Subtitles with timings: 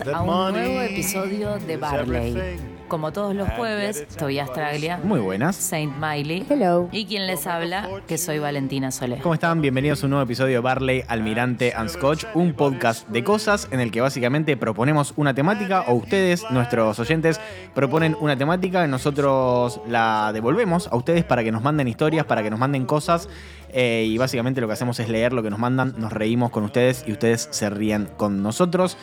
[0.00, 2.34] A un nuevo episodio de Barley.
[2.88, 5.54] Como todos los jueves, Tobias Traglia, Muy buenas.
[5.56, 6.88] Saint Miley Hello.
[6.92, 9.18] y quien les habla, que soy Valentina Solé.
[9.18, 9.60] ¿Cómo están?
[9.60, 13.80] Bienvenidos a un nuevo episodio de Barley, Almirante and Scotch, un podcast de cosas en
[13.80, 17.38] el que básicamente proponemos una temática o ustedes, nuestros oyentes,
[17.74, 22.42] proponen una temática y nosotros la devolvemos a ustedes para que nos manden historias, para
[22.42, 23.28] que nos manden cosas
[23.70, 26.64] eh, y básicamente lo que hacemos es leer lo que nos mandan, nos reímos con
[26.64, 28.96] ustedes y ustedes se ríen con nosotros.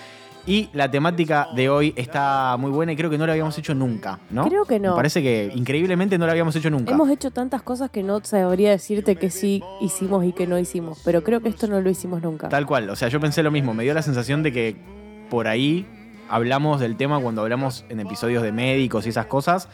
[0.46, 3.76] Y la temática de hoy está muy buena y creo que no la habíamos hecho
[3.76, 4.46] nunca, ¿no?
[4.46, 4.92] Creo que no.
[4.92, 6.92] Me parece que increíblemente no la habíamos hecho nunca.
[6.92, 11.02] Hemos hecho tantas cosas que no sabría decirte que sí hicimos y que no hicimos,
[11.06, 12.50] pero creo que esto no lo hicimos nunca.
[12.50, 14.76] Tal cual, o sea, yo pensé lo mismo, me dio la sensación de que
[15.30, 15.86] por ahí
[16.30, 19.68] hablamos del tema cuando hablamos en episodios de médicos y esas cosas,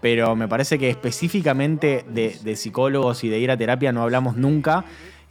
[0.00, 4.36] pero me parece que específicamente de, de psicólogos y de ir a terapia no hablamos
[4.36, 4.84] nunca.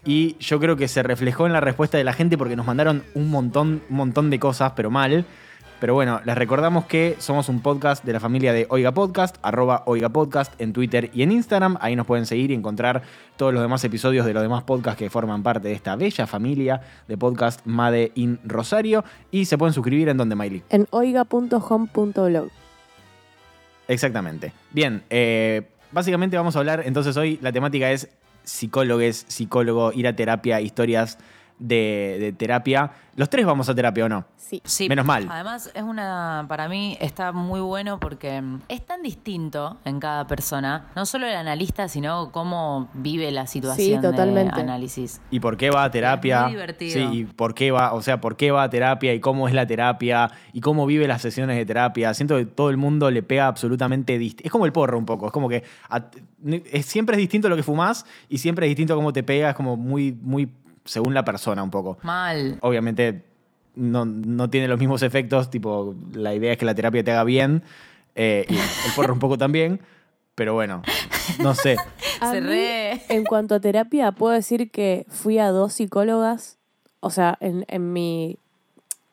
[0.06, 3.04] Y yo creo que se reflejó en la respuesta de la gente porque nos mandaron
[3.14, 5.26] un montón, un montón de cosas, pero mal.
[5.80, 9.84] Pero bueno, les recordamos que somos un podcast de la familia de Oiga Podcast, arroba
[9.86, 11.78] Oiga Podcast en Twitter y en Instagram.
[11.82, 13.02] Ahí nos pueden seguir y encontrar
[13.36, 16.82] todos los demás episodios de los demás podcasts que forman parte de esta bella familia
[17.10, 19.04] de podcast Made in Rosario.
[19.30, 20.64] Y se pueden suscribir en donde, Miley.
[20.70, 22.50] En oiga.home.blog.
[23.90, 24.54] Exactamente.
[24.72, 28.10] Bien, eh, básicamente vamos a hablar, entonces hoy la temática es
[28.44, 31.18] psicólogos, psicólogo, ir a terapia, historias
[31.60, 32.92] de, de terapia.
[33.16, 34.26] Los tres vamos a terapia o no.
[34.38, 34.62] Sí.
[34.66, 35.28] Sí, Menos mal.
[35.30, 40.26] Además, es una, para mí está muy bueno porque mm, es tan distinto en cada
[40.28, 44.56] persona, no solo el analista, sino cómo vive la situación totalmente.
[44.56, 45.22] de análisis.
[45.32, 46.38] ¿Y por qué va a terapia?
[46.38, 46.94] Es muy divertido.
[47.12, 49.54] Sí, y por qué va, o sea, por qué va a terapia y cómo es
[49.54, 52.14] la terapia y cómo vive las sesiones de terapia.
[52.14, 54.46] Siento que todo el mundo le pega absolutamente distinto.
[54.48, 56.06] Es como el porro un poco, es como que a-
[56.72, 59.56] es- siempre es distinto lo que fumás y siempre es distinto cómo te pega, es
[59.56, 60.50] como muy, muy
[60.86, 61.98] según la persona un poco.
[62.04, 62.58] Mal.
[62.62, 63.24] Obviamente
[63.76, 67.24] no, no tiene los mismos efectos, tipo, la idea es que la terapia te haga
[67.24, 67.64] bien,
[68.16, 69.80] eh, y el porro un poco también,
[70.36, 70.82] pero bueno,
[71.40, 71.78] no sé.
[72.22, 72.42] A mí,
[73.10, 76.58] En cuanto a terapia, puedo decir que fui a dos psicólogas,
[77.02, 78.38] o sea, en, en mi.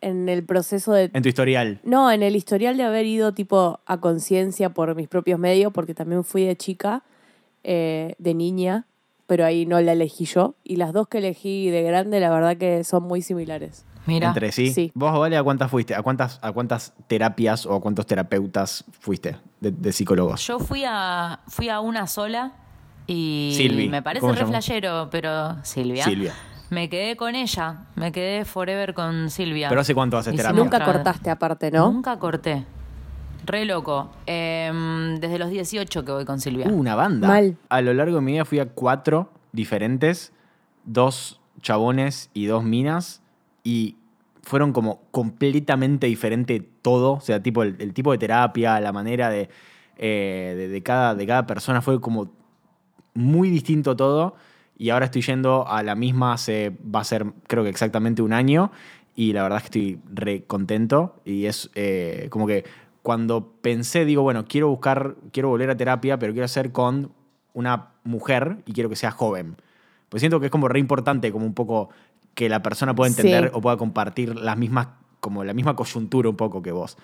[0.00, 1.10] en el proceso de.
[1.12, 1.80] En tu historial.
[1.82, 5.92] No, en el historial de haber ido tipo a conciencia por mis propios medios, porque
[5.92, 7.02] también fui de chica,
[7.64, 8.86] eh, de niña,
[9.30, 10.56] pero ahí no la elegí yo.
[10.64, 13.86] Y las dos que elegí de grande, la verdad que son muy similares.
[14.04, 14.26] Mira.
[14.26, 14.72] Entre sí.
[14.74, 14.90] Sí.
[14.92, 15.94] ¿Vos, Vale, a cuántas fuiste?
[15.94, 20.44] ¿A cuántas, a cuántas terapias o a cuántos terapeutas fuiste de, de psicólogos?
[20.44, 22.54] Yo fui a, fui a una sola
[23.06, 23.88] y Silvi.
[23.88, 26.02] me parece ¿Cómo re flashero, pero Silvia.
[26.02, 26.34] Silvia.
[26.70, 29.68] Me quedé con ella, me quedé forever con Silvia.
[29.68, 30.60] ¿Pero hace cuánto haces terapia?
[30.60, 31.92] Nunca cortaste aparte, ¿no?
[31.92, 32.66] Nunca corté.
[33.50, 34.10] Re loco.
[34.26, 36.68] Em, desde los 18 que voy con Silvia.
[36.68, 37.26] Uh, una banda.
[37.26, 37.56] Mal.
[37.68, 40.32] A lo largo de mi vida fui a cuatro diferentes,
[40.84, 43.22] dos chabones y dos minas,
[43.64, 43.96] y
[44.42, 47.14] fueron como completamente diferente todo.
[47.14, 49.50] O sea, tipo el, el tipo de terapia, la manera de,
[49.98, 52.30] eh, de, de cada, de cada persona fue como
[53.14, 54.36] muy distinto todo.
[54.78, 58.32] Y ahora estoy yendo a la misma hace, va a ser creo que exactamente un
[58.32, 58.70] año.
[59.16, 61.16] Y la verdad es que estoy re contento.
[61.24, 62.64] Y es eh, como que
[63.02, 67.12] cuando pensé, digo, bueno, quiero buscar, quiero volver a terapia, pero quiero hacer con
[67.54, 69.56] una mujer y quiero que sea joven.
[70.08, 71.90] Pues siento que es como re importante, como un poco
[72.34, 73.50] que la persona pueda entender Sí.
[73.54, 74.88] o pueda compartir las mismas,
[75.20, 76.96] como la misma coyuntura un poco que vos.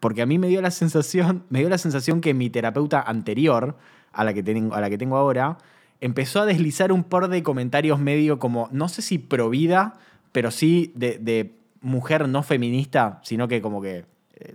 [0.00, 3.76] Porque a mí me dio la sensación, me dio la sensación que mi terapeuta anterior,
[4.12, 5.58] a la que tengo, a la que tengo ahora,
[6.00, 9.98] empezó a deslizar un par de comentarios medio como, no sé si pro vida,
[10.32, 14.06] pero sí de, de mujer no feminista, sino que como que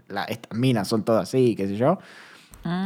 [0.08, 1.98] la- estas minas son todas así, qué sé yo.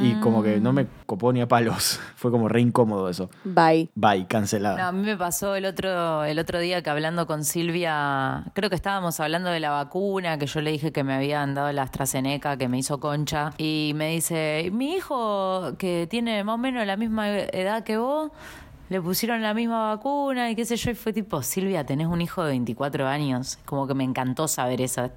[0.01, 2.01] Y como que no me copó ni a palos.
[2.18, 3.30] Fue como re incómodo eso.
[3.46, 3.90] Bye.
[3.96, 4.78] Bye, cancelado.
[4.78, 8.69] No, a mí me pasó el otro, el otro día que hablando con Silvia, creo
[8.69, 11.84] que estábamos hablando de la vacuna, que yo le dije que me habían dado la
[11.84, 16.86] AstraZeneca, que me hizo concha, y me dice, mi hijo, que tiene más o menos
[16.86, 18.31] la misma edad que vos,
[18.90, 22.22] le pusieron la misma vacuna y qué sé yo, y fue tipo, Silvia, tenés un
[22.22, 25.10] hijo de 24 años, como que me encantó saber eso.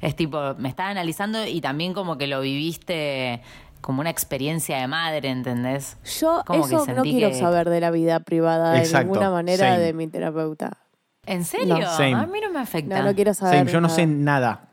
[0.00, 3.40] Es tipo, me estaba analizando y también como que lo viviste
[3.80, 5.98] como una experiencia de madre, ¿entendés?
[6.20, 9.04] Yo Como que eso no sentí quiero que- saber de la vida privada Exacto, de
[9.04, 9.78] ninguna manera same.
[9.78, 10.78] de mi terapeuta.
[11.26, 11.78] ¿En serio?
[11.78, 11.88] No.
[11.90, 12.98] A mí no me afecta.
[13.00, 13.58] No, no quiero saber.
[13.60, 14.68] Same, yo no sé nada.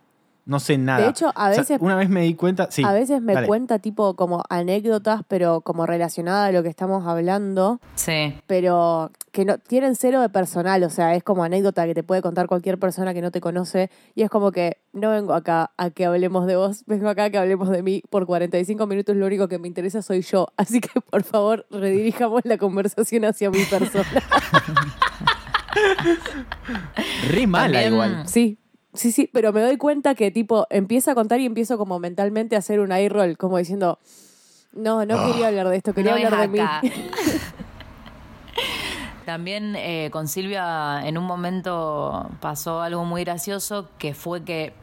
[0.46, 1.04] No sé nada.
[1.04, 2.68] De hecho, a O sea, veces- una vez me di cuenta.
[2.72, 3.48] Sí, a veces me dale.
[3.48, 8.36] cuenta tipo como anécdotas, pero como relacionada a lo que estamos hablando, Sí.
[8.48, 12.22] pero que no tienen cero de personal, o sea, es como anécdota que te puede
[12.24, 15.90] contar cualquier persona que no te conoce y es como que no vengo acá a
[15.92, 19.28] que hablemos de vos, vengo acá a que hablemos de mí por 45 minutos, lo
[19.28, 23.64] único que me interesa soy yo, así que por favor redirijamos la conversación hacia mi
[23.66, 24.06] persona.
[27.30, 28.28] Re mala También- igual.
[28.28, 28.58] Sí,
[28.94, 32.56] sí, sí, pero me doy cuenta que tipo empieza a contar y empiezo como mentalmente
[32.56, 34.00] a hacer un eye roll, como diciendo,
[34.74, 36.60] no, no quería hablar de esto, quería No es hablar de mí.
[36.60, 36.82] acá.
[39.26, 44.74] También eh, con Silvia en un momento pasó algo muy gracioso que fue que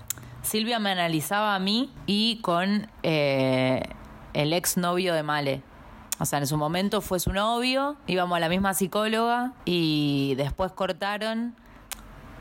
[0.43, 3.83] Silvia me analizaba a mí y con eh,
[4.35, 5.63] el ex novio de Male.
[6.21, 10.73] O sea, en su momento fue su novio, íbamos a la misma psicóloga y después
[10.73, 11.55] cortaron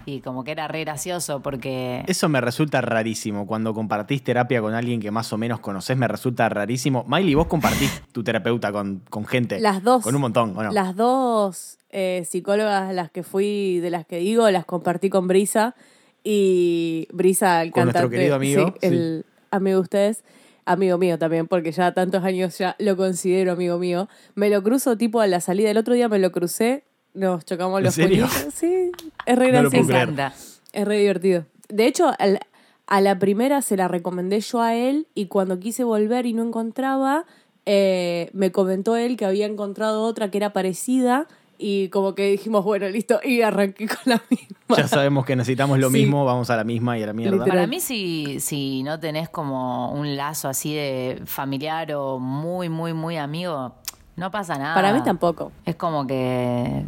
[0.08, 2.06] y como que era re gracioso porque...
[2.08, 3.46] Eso me resulta rarísimo.
[3.46, 7.04] Cuando compartís terapia con alguien que más o menos conoces, me resulta rarísimo.
[7.10, 9.60] Miley, vos compartís tu terapeuta con, con gente.
[9.60, 10.04] Las dos.
[10.04, 10.72] Con un montón, ¿o no?
[10.72, 15.76] Las dos eh, psicólogas las que fui, de las que digo, las compartí con Brisa.
[16.24, 18.16] Y Brisa, el Con nuestro cantante.
[18.16, 20.24] querido amigo, sí, el amigo de ustedes.
[20.64, 24.08] Amigo mío también, porque ya tantos años ya lo considero amigo mío.
[24.36, 25.70] Me lo cruzo tipo a la salida.
[25.70, 26.86] El otro día me lo crucé.
[27.18, 28.28] Nos chocamos ¿En los serio?
[28.54, 28.92] Sí,
[29.26, 30.32] es re No gracioso.
[30.74, 31.46] Es re divertido.
[31.70, 32.40] De hecho, al-
[32.86, 36.44] a la primera se la recomendé yo a él y cuando quise volver y no
[36.44, 37.26] encontraba,
[37.66, 41.28] eh, me comentó él que había encontrado otra que era parecida
[41.58, 44.78] y como que dijimos, bueno, listo, y arranqué con la misma.
[44.78, 45.94] Ya sabemos que necesitamos lo Sí.
[46.02, 47.32] mismo, vamos a la misma y a la mierda.
[47.38, 47.50] Literal.
[47.58, 52.94] Para mí, si, si no tenés como un lazo así de familiar o muy, muy,
[52.94, 53.74] muy amigo,
[54.18, 54.76] no pasa nada.
[54.76, 55.54] Para mí tampoco.
[55.66, 56.84] Es como que,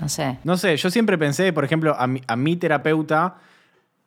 [0.00, 0.38] no sé.
[0.42, 3.36] No sé, yo siempre pensé, por ejemplo, a mi, a mi terapeuta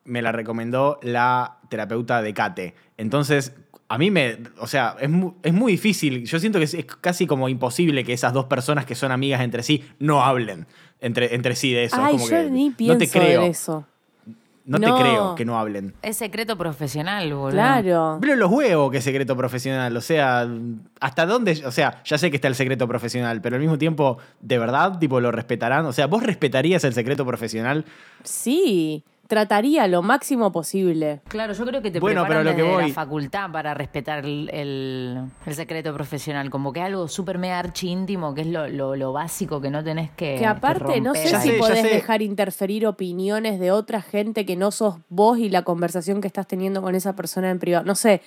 [0.03, 2.75] me la recomendó la terapeuta de Kate.
[2.97, 3.55] Entonces,
[3.87, 6.25] a mí me, o sea, es muy, es muy difícil.
[6.25, 9.41] Yo siento que es, es casi como imposible que esas dos personas que son amigas
[9.41, 10.67] entre sí no hablen
[11.03, 11.97] entre, entre sí de eso.
[11.99, 13.85] Ay, como yo que ni no pienso te creo, en eso.
[14.65, 14.95] No, No.
[14.95, 15.93] te creo que no hablen.
[16.01, 17.51] Es secreto profesional, boludo.
[17.51, 18.17] Claro.
[18.21, 20.47] Pero los huevos que es secreto profesional, o sea,
[20.99, 21.61] ¿hasta dónde?
[21.65, 24.97] O sea, ya sé que está el secreto profesional, pero al mismo tiempo, ¿de verdad,
[24.99, 25.85] tipo, lo respetarán?
[25.85, 27.85] O sea, ¿vos respetarías el secreto profesional?
[28.23, 31.21] Sí, trataría lo máximo posible.
[31.27, 33.73] Claro, yo creo que te Bueno, preparan pero lo que desde voy- la facultad para
[33.73, 36.49] respetar el, el- el secreto profesional.
[36.49, 39.83] Como que algo súper mega archi íntimo, que es lo, lo- lo básico que no
[39.83, 41.87] tenés que Que aparte, no sé Ya si sé, podés sé.
[41.87, 46.47] dejar interferir opiniones de otra gente que no sos vos y la conversación que estás
[46.47, 47.85] teniendo con esa persona en privado.
[47.85, 48.21] No sé.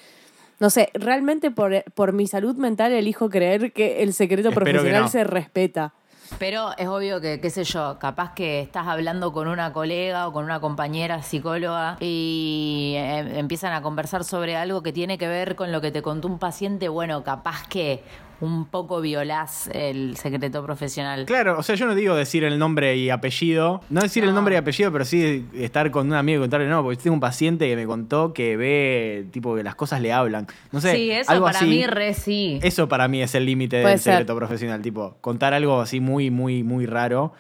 [0.59, 5.03] No sé, realmente por, por mi salud mental elijo creer que el secreto Espero profesional
[5.03, 5.09] no.
[5.09, 5.93] se respeta.
[6.39, 10.33] Pero es obvio que, qué sé yo, capaz que estás hablando con una colega o
[10.33, 15.57] con una compañera psicóloga y eh, empiezan a conversar sobre algo que tiene que ver
[15.57, 18.03] con lo que te contó un paciente, bueno, capaz que
[18.41, 21.25] un poco violás el secreto profesional.
[21.25, 24.37] Claro, o sea, yo no digo decir el nombre y apellido, no decir el No.
[24.37, 27.21] nombre y apellido, pero sí estar con un amigo y contarle, no, porque tengo un
[27.21, 30.47] paciente que me contó que ve, tipo, que las cosas le hablan.
[30.73, 31.67] No sé, sí, eso algo para así.
[31.69, 32.59] mí re sí.
[32.63, 34.13] Eso para mí es el límite del ser.
[34.15, 37.33] secreto profesional, tipo, contar algo así muy, muy, muy raro,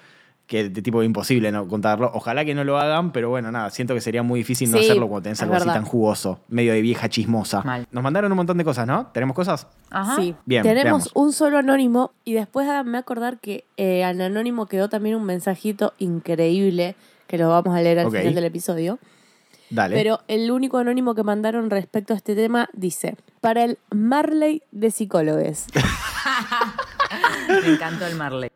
[0.47, 2.11] que de tipo imposible no contarlo.
[2.15, 4.85] Ojalá que no lo hagan, pero bueno, nada, siento que sería muy difícil no Sí,
[4.85, 7.63] hacerlo cuando tenés algo así tan jugoso, medio de vieja chismosa.
[7.63, 7.87] Mal.
[7.91, 9.09] Nos mandaron un montón de cosas, ¿no?
[9.09, 9.67] ¿Tenemos cosas?
[9.91, 10.17] Ajá.
[10.17, 10.35] Sí.
[10.45, 11.11] Bien, Tenemos veamos.
[11.15, 15.95] un solo anónimo y después me acordar que eh, al anónimo quedó también un mensajito
[15.99, 16.95] increíble
[17.27, 18.99] que lo vamos a leer al final del episodio.
[19.71, 19.97] Dale.
[19.97, 24.93] Pero el único anónimo que mandaron respecto a este tema dice, para el Marley de
[24.93, 25.67] psicólogos.
[27.63, 28.51] Me encantó el Marley.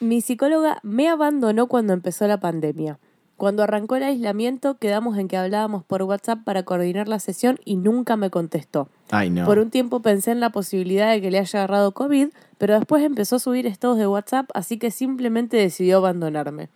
[0.00, 2.98] Mi psicóloga me abandonó cuando empezó la pandemia.
[3.36, 7.76] Cuando arrancó el aislamiento quedamos en que hablábamos por WhatsApp para coordinar la sesión y
[7.76, 8.88] nunca me contestó.
[9.10, 9.44] Ay, no.
[9.44, 13.04] Por un tiempo pensé en la posibilidad de que le haya agarrado COVID, pero después
[13.04, 16.70] empezó a subir estados de WhatsApp, así que simplemente decidió abandonarme.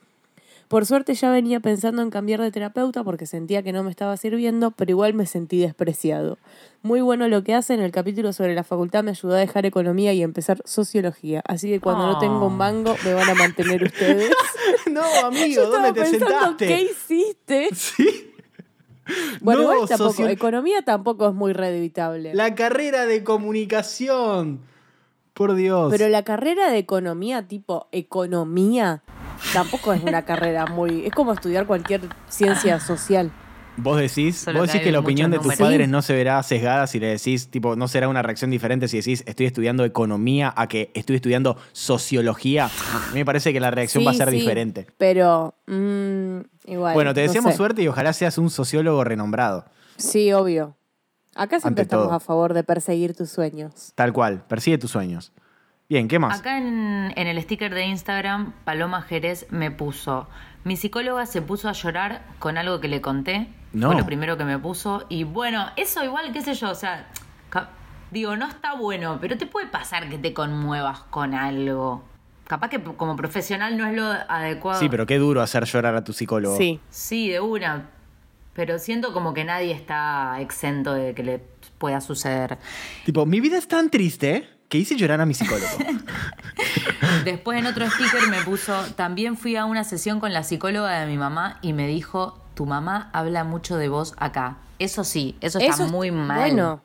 [0.70, 4.16] Por suerte ya venía pensando en cambiar de terapeuta porque sentía que no me estaba
[4.16, 6.38] sirviendo, pero igual me sentí despreciado.
[6.82, 9.66] Muy bueno lo que hace, en el capítulo sobre la facultad me ayudó a dejar
[9.66, 13.82] economía y empezar sociología, así que cuando no tengo un mango me van a mantener
[13.82, 14.30] ustedes.
[14.92, 16.66] no, amigo, ¿dónde te pensando, sentaste?
[16.68, 17.68] ¿qué hiciste?
[17.74, 18.30] Sí.
[19.40, 22.32] Bueno, No, igual tampoco, socio- economía tampoco es muy redevitable.
[22.32, 24.60] La carrera de comunicación.
[25.34, 25.90] Por Dios.
[25.90, 29.02] Pero la carrera de economía, tipo economía,
[29.52, 31.06] tampoco es una carrera muy.
[31.06, 33.30] Es como estudiar cualquier ciencia social.
[33.76, 35.60] Vos decís, Solo vos que decís que la opinión de tus números.
[35.68, 38.98] padres no se verá sesgada si le decís, tipo, no será una reacción diferente si
[38.98, 42.66] decís estoy estudiando economía a que estoy estudiando sociología.
[42.66, 44.86] A mí me parece que la reacción va a ser sí, diferente.
[44.98, 46.94] Pero, mm, igual.
[46.94, 47.56] Bueno, te no deseamos sé.
[47.56, 49.64] suerte y ojalá seas un sociólogo renombrado.
[49.96, 50.76] Sí, obvio.
[51.34, 52.14] Acá siempre Ante estamos todo.
[52.16, 53.92] a favor de perseguir tus sueños.
[53.94, 55.32] Tal cual, persigue tus sueños.
[55.90, 56.38] Bien, ¿qué más?
[56.38, 60.28] Acá en, en el sticker de Instagram, Paloma Jerez me puso,
[60.62, 63.48] mi psicóloga se puso a llorar con algo que le conté.
[63.72, 63.88] No.
[63.88, 65.04] Fue lo primero que me puso.
[65.08, 67.08] Y bueno, eso igual, qué sé yo, o sea,
[68.12, 72.04] digo, no está bueno, pero te puede pasar que te conmuevas con algo.
[72.46, 74.78] Capaz que como profesional no es lo adecuado.
[74.78, 76.56] Sí, pero qué duro hacer llorar a tu psicólogo.
[76.56, 76.78] Sí.
[76.88, 77.88] Sí, de una.
[78.60, 81.40] Pero siento como que nadie está exento de que le
[81.78, 82.58] pueda suceder.
[83.06, 85.66] Tipo, mi vida es tan triste que hice llorar a mi psicólogo.
[87.24, 91.06] Después en otro sticker me puso, también fui a una sesión con la psicóloga de
[91.06, 94.58] mi mamá y me dijo, tu mamá habla mucho de vos acá.
[94.78, 96.40] Eso sí, eso está Eso muy mal.
[96.40, 96.82] Bueno,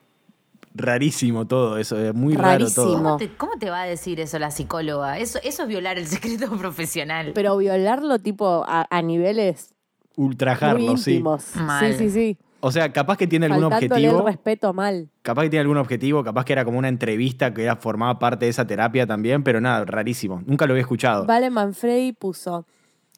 [0.72, 2.86] Rarísimo todo eso, es muy raro Rarísimo.
[2.86, 2.94] todo.
[2.96, 5.18] ¿Cómo te, cómo te va a decir eso la psicóloga?
[5.18, 7.32] Eso, eso es violar el secreto profesional.
[7.34, 9.75] pero violarlo tipo a, a niveles muy
[10.16, 11.22] Ultrajarlo, sí.
[11.22, 11.38] Mal.
[11.40, 12.38] Sí, sí, sí.
[12.60, 14.26] O sea, capaz que tiene algún Faltándole el objetivo.
[14.26, 15.08] respeto mal.
[15.22, 18.46] Capaz que tiene algún objetivo, capaz que era como una entrevista que era, formaba parte
[18.46, 20.42] de esa terapia también, pero nada, rarísimo.
[20.46, 21.26] Nunca lo había escuchado.
[21.26, 22.64] Vale Manfredi puso,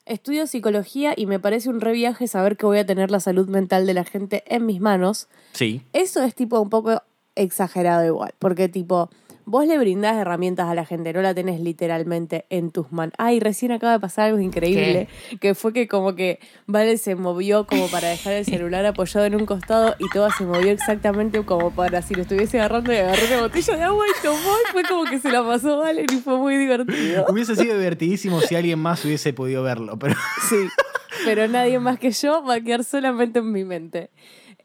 [0.07, 3.49] estudio psicología y me parece un re viaje saber que voy a tener la salud
[3.49, 5.28] mental de la gente en mis manos.
[5.52, 5.83] Sí.
[5.93, 7.02] Eso es tipo un poco
[7.37, 9.09] exagerado igual, porque tipo,
[9.49, 13.14] vos le brindás herramientas a la gente, no la tenés literalmente en tus manos.
[13.17, 15.09] Ay, recién acaba de pasar algo increíble,
[15.40, 19.37] que fue que como que Vale se movió como para dejar el celular apoyado en
[19.37, 23.26] un costado y todo se movió exactamente como para si lo estuviese agarrando y agarró
[23.26, 26.17] una botella de agua y tomó y fue como que se la pasó Vale y
[26.17, 27.25] fue muy divertido.
[27.28, 30.14] Hubiese sido divertidísimo si alguien más hubiese podido verlo, pero
[30.49, 30.69] Sí,
[31.25, 34.11] pero nadie más que yo va a quedar solamente en mi mente.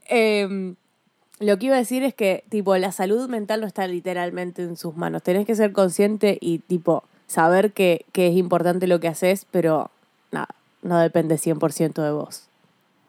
[0.10, 0.76] Eh,
[1.44, 4.78] lo que iba a decir es que, tipo, la salud mental no está literalmente en
[4.78, 5.24] sus manos.
[5.24, 9.90] Tenés que ser consciente y, tipo, saber que, que es importante lo que haces, pero
[10.32, 10.50] nada,
[10.82, 12.48] no depende 100% de vos.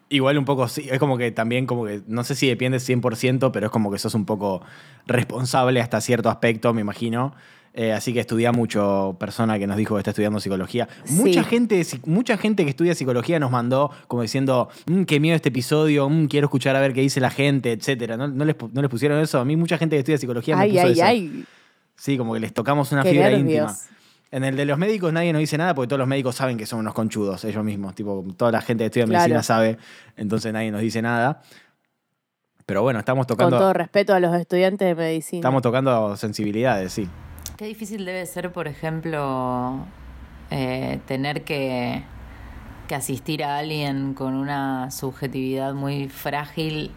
[0.09, 0.89] igual un poco sí.
[0.91, 3.99] Es como que también, como que, no sé si depende 100%, pero es como que
[3.99, 4.63] sos un poco
[5.07, 7.35] responsable hasta cierto aspecto, me imagino.
[7.77, 10.89] Eh, así que estudia mucho persona que nos dijo que está estudiando psicología.
[11.03, 11.15] Sí.
[11.15, 15.49] Mucha, gente, mucha gente que estudia psicología nos mandó como diciendo, "Mm, qué miedo este
[15.49, 18.17] episodio, mm, quiero escuchar a ver qué dice la gente, etcétera.
[18.17, 19.41] ¿No, no les, no les pusieron eso?
[19.41, 21.05] A mí mucha gente que estudia psicología me Ay, puso ay, eso.
[21.05, 21.45] ay.
[21.97, 23.71] Sí, como que les tocamos una Qué fibra nervios.
[23.73, 23.77] íntima.
[24.31, 26.67] En el de los médicos nadie nos dice nada porque todos los médicos saben que
[26.67, 27.95] son unos conchudos ellos mismos.
[27.97, 29.21] Tipo, toda la gente que estudia Claro.
[29.23, 29.79] medicina sabe,
[30.17, 31.43] entonces nadie nos dice nada.
[32.67, 35.39] Pero bueno, estamos Con tocando, todo respeto a los estudiantes de medicina.
[35.41, 37.09] estamos tocando sensibilidades, sí.
[37.57, 39.87] Qué difícil debe ser, por ejemplo,
[40.51, 42.03] eh, tener que,
[42.89, 46.91] que asistir a alguien con una subjetividad muy frágil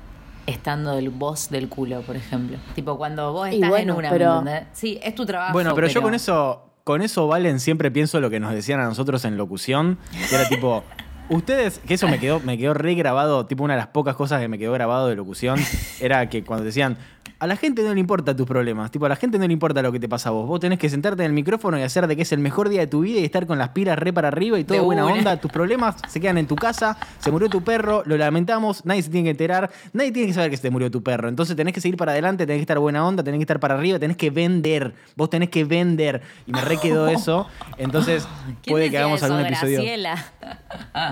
[0.47, 2.57] estando del voz del culo, por ejemplo.
[2.73, 4.43] Tipo, cuando vos estás bueno, en una, pero-.
[4.73, 5.53] Sí, es tu trabajo.
[5.53, 8.85] Bueno, pero, yo con eso, con eso, Valen, siempre pienso lo que nos decían a
[8.85, 9.99] nosotros en locución.
[10.29, 10.83] Que era tipo,
[11.29, 14.41] ustedes, que eso me quedó, me quedó re grabado, tipo una de las pocas cosas
[14.41, 15.59] que me quedó grabado de locución,
[15.99, 16.97] era que cuando decían,
[17.39, 19.81] a la gente no le importa tus problemas, tipo, a la gente no le importa
[19.83, 20.47] lo que te pasa a vos.
[20.47, 22.79] Vos tenés que sentarte en el micrófono y hacer de que es el mejor día
[22.81, 25.05] de tu vida y estar con las pilas re para arriba y todo De buena
[25.05, 25.13] una.
[25.13, 25.37] onda.
[25.37, 29.09] Tus problemas se quedan en tu casa, se murió tu perro, lo lamentamos, nadie se
[29.11, 31.29] tiene que enterar, nadie tiene que saber que se te murió tu perro.
[31.29, 33.75] Entonces tenés que seguir para adelante, tenés que estar buena onda, tenés que estar para
[33.75, 34.95] arriba, tenés que vender.
[35.15, 36.21] Vos tenés que vender.
[36.47, 37.47] Y me re quedó eso.
[37.77, 38.27] Entonces
[38.63, 39.25] ¿Quién puede que hagamos eso?
[39.31, 39.77] algún episodio.
[39.77, 40.25] Graciela.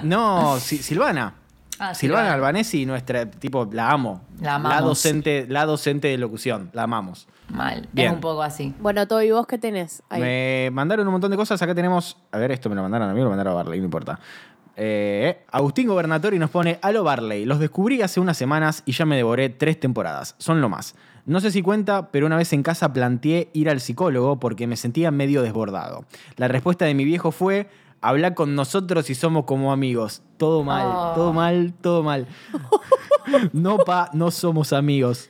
[0.04, 1.36] No, Si- Silvana.
[1.80, 2.34] Ah, Silvana.
[2.34, 4.22] Albanesi, nuestra, tipo, la amo.
[4.42, 4.84] La amamos.
[4.84, 7.28] docente, la docente de locución, la amamos.
[7.50, 7.88] Mal.
[7.92, 8.08] Bien.
[8.08, 8.74] Es un poco así.
[8.80, 10.02] Bueno, Toby, ¿vos qué tenés?
[10.10, 10.22] Ahí.
[10.22, 11.62] Me mandaron un montón de cosas.
[11.62, 12.18] Acá tenemos.
[12.32, 14.20] A ver, esto me lo mandaron a mí o lo mandaron a Barley, no importa.
[14.78, 19.16] Eh, Agustín Gobernatori nos pone: Aló Barley, los descubrí hace unas semanas y ya me
[19.16, 20.36] devoré tres temporadas.
[20.38, 20.96] Son lo más.
[21.26, 24.76] No sé si cuenta, pero una vez en casa planteé ir al psicólogo porque me
[24.76, 26.06] sentía medio desbordado.
[26.36, 27.70] La respuesta de mi viejo fue:
[28.08, 30.22] Habla con nosotros y somos como amigos.
[30.38, 31.12] Todo mal, Oh.
[31.16, 32.28] todo mal, todo mal.
[33.54, 35.30] no, pa, no somos amigos.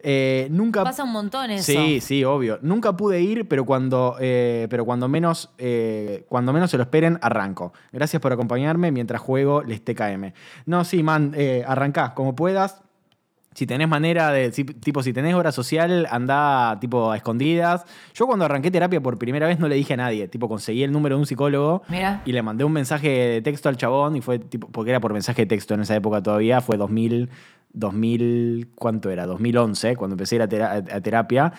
[0.00, 1.72] Eh, nunca Pasa un montón eso.
[1.72, 2.58] Sí, sí, obvio.
[2.62, 7.18] Nunca pude ir, pero cuando, eh, pero cuando menos, eh, cuando menos se lo esperen,
[7.22, 7.72] arranco.
[7.92, 10.32] Gracias por acompañarme mientras juego les TKM.
[10.66, 12.82] No, sí, man, eh, arrancá como puedas.
[13.54, 17.84] Si tenés manera de, si- tipo, si tenés hora social, anda tipo a escondidas.
[18.14, 20.28] Yo cuando arranqué terapia por primera vez no le dije a nadie.
[20.28, 22.22] Tipo, conseguí el número de un psicólogo Mira.
[22.24, 25.12] y le mandé un mensaje de texto al chabón y fue tipo, porque era por
[25.12, 27.30] mensaje de texto en esa época todavía, fue 2000,
[27.72, 29.26] 2000, ¿cuánto era?
[29.26, 31.52] 2011, cuando empecé a ir a terapia.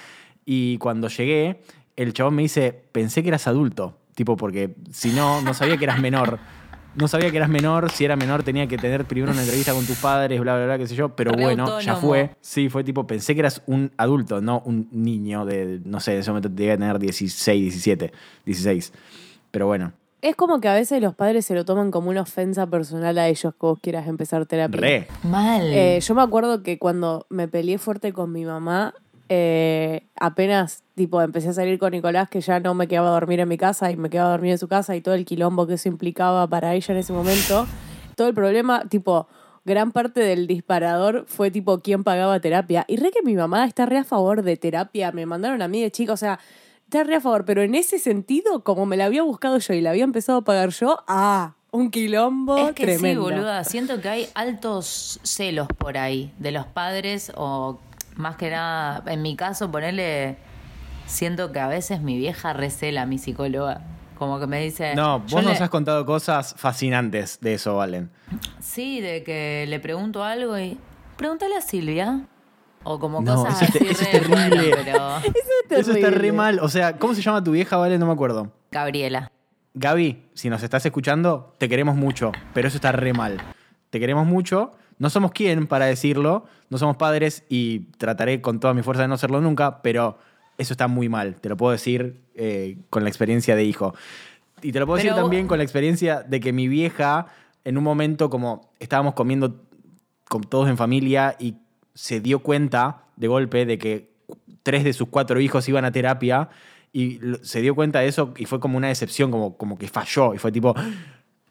[0.46, 1.62] Y cuando llegué,
[1.96, 5.84] el chabón me dice, pensé que eras adulto, tipo, porque si no, no sabía que
[5.86, 6.40] eras menor.
[6.96, 9.86] No sabía que eras menor, si era menor tenía que tener primero una entrevista con
[9.86, 12.32] tus padres, bla, bla, bla, qué sé yo, pero Re bueno, ya fue.
[12.42, 16.20] Sí, fue tipo, pensé que eras un adulto, no un niño de, no sé, en
[16.20, 18.12] ese momento debía tener 16, 17,
[18.46, 18.94] 16.
[19.52, 22.68] Pero bueno, Es como que a veces los padres se lo toman como una ofensa
[22.68, 24.82] personal a ellos que vos quieras empezar terapia.
[24.82, 25.08] Re.
[25.24, 25.72] Mal.
[25.72, 28.94] Eh, yo me acuerdo que cuando me peleé fuerte con mi mamá,
[29.30, 33.40] eh, apenas tipo empecé a salir con Nicolás, que ya no me quedaba a dormir
[33.40, 35.68] en mi casa y me quedaba a dormir en su casa y todo el quilombo
[35.68, 37.68] que eso implicaba para ella en ese momento,
[38.16, 39.28] todo el problema, tipo,
[39.66, 42.86] gran parte del disparador fue tipo quién pagaba terapia.
[42.88, 45.82] Y re que mi mamá está re a favor de terapia, me mandaron a mí
[45.82, 46.40] de chica, o sea,
[46.86, 49.82] está re a favor, pero en ese sentido, como me la había buscado yo y
[49.82, 53.28] la había empezado a pagar yo, ah, un quilombo es que tremendo.
[53.28, 53.64] sí, boluda.
[53.64, 57.80] Siento que hay altos celos por ahí de los padres o
[58.20, 60.38] más que nada, en mi caso, ponerle,
[61.06, 63.82] siento que a veces mi vieja recela a mi psicóloga.
[64.18, 64.96] Como que me dice...
[64.96, 68.10] No, vos nos le- has contado cosas fascinantes de eso, Valen.
[68.60, 70.78] Sí, de que le pregunto algo y...
[71.16, 72.26] Pregúntale a Silvia.
[72.84, 74.76] O como No, cosas eso es- así eso es re- terrible.
[74.76, 75.18] bueno, pero...
[75.80, 76.32] Eso está re terrible.
[76.34, 76.60] mal.
[76.62, 78.00] O sea, ¿cómo se llama tu vieja, Valen?
[78.00, 78.52] No me acuerdo.
[78.72, 79.32] Gabriela.
[79.76, 83.38] Gaby, si nos estás escuchando, te queremos mucho, pero eso está re mal.
[83.92, 88.74] Te queremos mucho, no somos quien para decirlo, no somos padres y trataré con toda
[88.74, 90.20] mi fuerza de no serlo nunca, pero
[90.58, 93.96] eso está muy mal, te lo puedo decir eh, con la experiencia de hijo.
[94.62, 97.28] Y te lo puedo decir también con la experiencia de que mi vieja,
[97.64, 99.64] en un momento como estábamos comiendo
[100.28, 101.56] con todos en familia y
[101.94, 104.12] se dio cuenta de golpe de que
[104.64, 106.50] tres de sus cuatro hijos iban a terapia
[106.92, 110.34] y se dio cuenta de eso y fue como una decepción, como, como que falló
[110.34, 110.76] y fue tipo,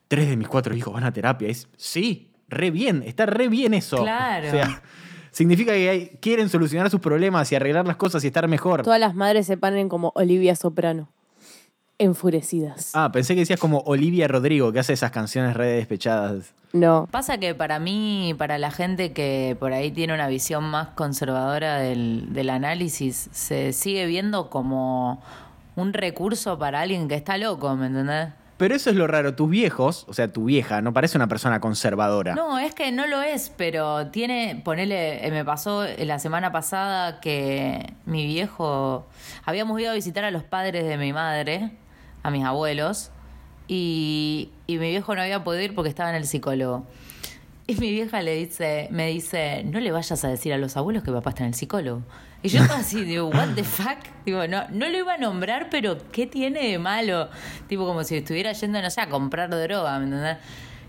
[0.06, 1.48] tres de mis cuatro hijos van a terapia.
[1.48, 3.98] Es, sí, re bien, está re bien eso.
[3.98, 4.48] Claro.
[4.48, 4.82] O sea,
[5.30, 8.82] significa que hay- quieren solucionar sus problemas y arreglar las cosas y estar mejor.
[8.82, 11.08] Todas las madres se ponen como Olivia Soprano,
[11.98, 12.92] enfurecidas.
[12.94, 16.54] Ah, pensé que decías como Olivia Rodrigo, que hace esas canciones re despechadas.
[16.72, 17.08] No.
[17.10, 21.78] Pasa que para mí, para la gente que por ahí tiene una visión más conservadora
[21.78, 25.22] del, del análisis, se sigue viendo como
[25.76, 28.28] un recurso para alguien que está loco, ¿me entendés?
[28.58, 31.60] Pero eso es lo raro, tus viejos, o sea, tu vieja, no parece una persona
[31.60, 32.34] conservadora.
[32.34, 37.20] No, es que no lo es, pero tiene, ponele, eh, me pasó la semana pasada
[37.20, 39.06] que mi viejo,
[39.44, 41.70] habíamos ido a visitar a los padres de mi madre,
[42.24, 43.12] a mis abuelos,
[43.68, 46.84] y, y mi viejo no había podido ir porque estaba en el psicólogo.
[47.68, 51.04] Y mi vieja le dice, me dice, no le vayas a decir a los abuelos
[51.04, 52.02] que papá está en el psicólogo.
[52.42, 53.98] Y yo estaba así, digo, what the fuck?
[54.24, 57.28] Digo, no, no lo iba a nombrar, pero ¿qué tiene de malo?
[57.66, 60.36] Tipo, como si estuviera yendo, no sé, a comprar droga, ¿me entendés?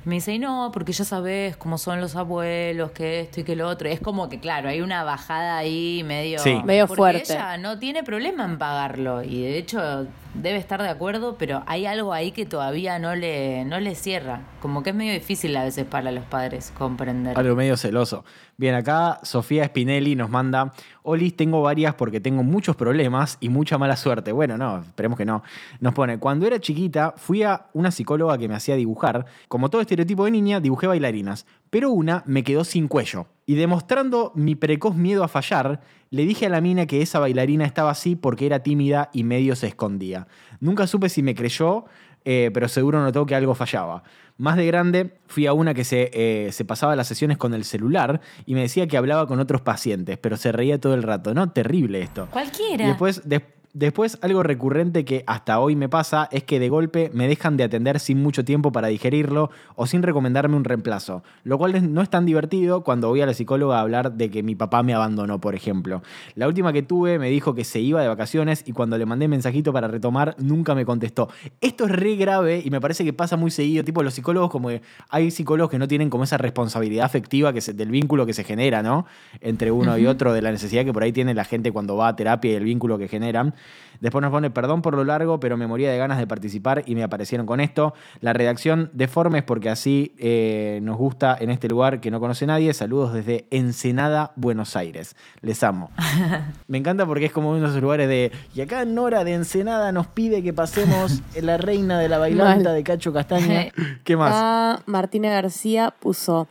[0.06, 3.44] Y me dice, y no, porque ya sabes cómo son los abuelos, que esto y
[3.44, 3.90] que lo otro.
[3.90, 6.40] Y es como que, claro, hay una bajada ahí medio...
[6.40, 6.62] Sí.
[6.64, 7.34] Medio porque fuerte.
[7.34, 9.24] ella no tiene problema en pagarlo.
[9.24, 13.66] Y de hecho debe estar de acuerdo, pero hay algo ahí que todavía no le,
[13.66, 14.42] no le cierra.
[14.62, 17.38] Como que es medio difícil a veces para los padres comprender.
[17.38, 18.24] Algo medio celoso.
[18.58, 23.78] Bien, acá Sofía Spinelli nos manda, Olis, tengo varias porque tengo muchos problemas y mucha
[23.78, 24.32] mala suerte.
[24.32, 25.44] Bueno, no, esperemos que no.
[25.80, 29.26] Nos pone, cuando era chiquita fui a una psicóloga que me hacía dibujar.
[29.48, 31.46] Como todo estereotipo de niña, dibujé bailarinas.
[31.70, 33.28] Pero una me quedó sin cuello.
[33.46, 37.66] Y demostrando mi precoz miedo a fallar, le dije a la mina que esa bailarina
[37.66, 40.28] estaba así porque era tímida y medio se escondía.
[40.60, 41.86] Nunca supe si me creyó,
[42.26, 44.04] eh, pero seguro notó que algo fallaba.
[44.38, 47.66] Más de grande, fui a una que se, eh, se pasaba las sesiones con el
[47.66, 51.34] celular y me decía que hablaba con otros pacientes, pero se reía todo el rato.
[51.34, 52.28] No, terrible esto.
[52.32, 52.86] Cualquiera.
[52.86, 53.42] Y después, des-
[53.74, 57.64] después, algo recurrente que hasta hoy me pasa es que de golpe me dejan de
[57.64, 61.24] atender sin mucho tiempo para digerirlo o sin recomendarme un reemplazo.
[61.44, 64.44] Lo cual no es tan divertido cuando voy a la psicóloga a hablar de que
[64.44, 66.02] mi papá me abandonó, por ejemplo.
[66.36, 69.28] La última que tuve me dijo que se iba de vacaciones y cuando le mandé
[69.28, 71.30] mensajito para retomar nunca me contestó.
[71.62, 73.84] Esto es re grave y me parece que pasa muy seguido.
[73.84, 77.62] Tipo, los psicólogos, como que hay psicólogos que no tienen como esa responsabilidad afectiva que
[77.62, 79.06] se- del vínculo que se genera, ¿no?
[79.42, 82.08] Entre uno y otro, de la necesidad que por ahí tiene la gente cuando va
[82.10, 83.54] a terapia y el vínculo que generan.
[84.02, 86.96] Después nos pone, perdón por lo largo, pero me moría de ganas de participar y
[86.96, 87.94] me aparecieron con esto.
[88.22, 92.46] La redacción deforme es porque así eh, nos gusta en este lugar que no conoce
[92.46, 92.74] nadie.
[92.74, 95.16] Saludos desde Ensenada, Buenos Aires.
[95.42, 95.92] Les amo.
[96.68, 98.32] Me encanta porque es como uno de esos lugares de.
[98.56, 102.76] Y acá Nora de Ensenada nos pide que pasemos la reina de la bailanta Mal.
[102.76, 103.68] de Cacho Castaña.
[104.06, 104.32] ¿Qué más?
[104.34, 106.48] Ah, Martina García puso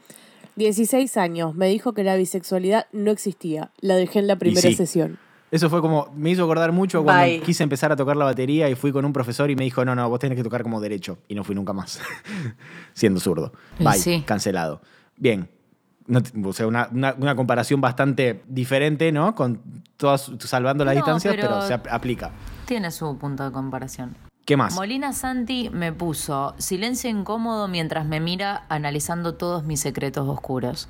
[0.56, 3.70] 16 años, me dijo que la bisexualidad no existía.
[3.80, 4.74] La dejé en la primera sí.
[4.74, 5.18] sesión.
[5.50, 7.40] Eso fue como, me hizo acordar mucho cuando Bye.
[7.40, 9.94] quise empezar a tocar la batería y fui con un profesor y me dijo, no,
[9.94, 11.18] no, vos tenés que tocar como derecho.
[11.26, 12.00] Y no fui nunca más,
[12.92, 13.52] siendo zurdo.
[13.78, 14.22] Bye, sí.
[14.26, 14.80] cancelado.
[15.16, 15.48] Bien.
[16.06, 19.34] No o sea, una, una- una comparación bastante diferente, ¿no?
[19.34, 19.60] Con
[19.98, 22.30] todas, salvando las No, distancias, pero, pero- se ap- aplica.
[22.64, 24.16] Tiene su punto de comparación.
[24.46, 24.74] ¿Qué más?
[24.74, 30.88] Molina Santi me puso silencio incómodo mientras me mira analizando todos mis secretos oscuros.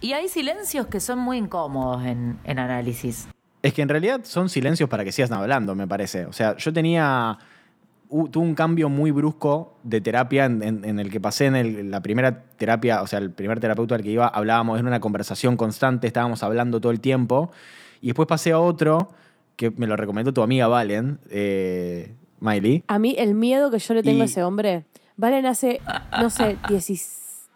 [0.00, 3.26] Y hay silencios que son muy incómodos en, en análisis.
[3.62, 6.26] Es que en realidad son silencios para que sigas hablando, me parece.
[6.26, 7.38] O sea, yo tenía
[8.10, 11.90] tuve un cambio muy brusco de terapia en, en- en el que pasé en el-
[11.90, 15.58] la primera terapia, o sea, el primer terapeuta al que iba, hablábamos, era una conversación
[15.58, 17.50] constante, estábamos hablando todo el tiempo.
[18.00, 19.10] Y después pasé a otro,
[19.56, 22.82] que me lo recomendó tu amiga Valen, eh, Miley.
[22.86, 24.86] A mí el miedo que yo le tengo Y- a ese hombre,
[25.18, 25.80] Valen hace,
[26.18, 27.48] no sé, 10,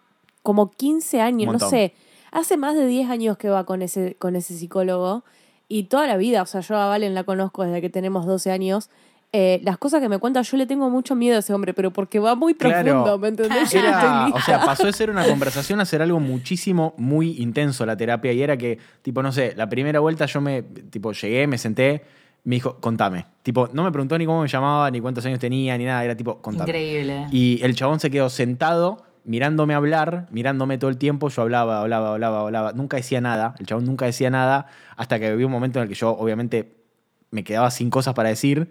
[0.42, 1.94] como 15 años, no sé,
[2.30, 5.24] hace más de 10 años que va con ese, con ese psicólogo
[5.78, 8.50] y toda la vida, o sea, yo a Valen la conozco desde que tenemos 12
[8.50, 8.90] años.
[9.34, 11.90] eh, las cosas que me cuenta, yo le tengo mucho miedo a ese hombre, pero
[11.90, 12.84] porque va muy Claro.
[12.84, 13.72] profundo, ¿me entendés?
[13.74, 17.96] Era- o sea, pasó de ser una conversación a ser algo muchísimo, muy intenso la
[17.96, 18.30] terapia.
[18.34, 22.02] Y era que, tipo, no sé, la primera vuelta yo me, tipo, llegué, me senté,
[22.44, 23.24] me dijo, contame.
[23.42, 26.04] Tipo, no me preguntó ni cómo me llamaba, ni cuántos años tenía, ni nada.
[26.04, 26.68] Era tipo, contame.
[26.68, 27.26] Increíble.
[27.30, 31.28] Y el chabón se quedó sentado, mirándome hablar, mirándome todo el tiempo.
[31.28, 32.72] Yo hablaba, hablaba, hablaba, hablaba.
[32.72, 33.54] Nunca decía nada.
[33.58, 36.74] El chabón nunca decía nada hasta que vi un momento en el que yo, obviamente,
[37.30, 38.70] me quedaba sin cosas para decir.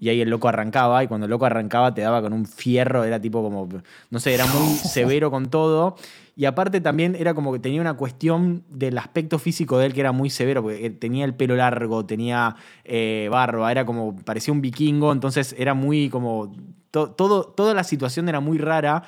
[0.00, 3.02] Y ahí el loco arrancaba, y cuando el loco arrancaba te daba con un fierro,
[3.02, 3.68] era tipo como,
[4.10, 5.96] no sé, era muy severo con todo.
[6.36, 9.98] Y aparte también era como que tenía una cuestión del aspecto físico de él que
[10.00, 14.54] era muy severo, porque eh, tenía el pelo largo, tenía eh, barba, era como, parecía
[14.54, 16.54] un vikingo, entonces era muy como,
[16.92, 19.02] to- todo, toda la situación era muy rara,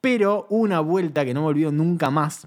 [0.00, 2.46] pero una vuelta que no me olvido nunca más,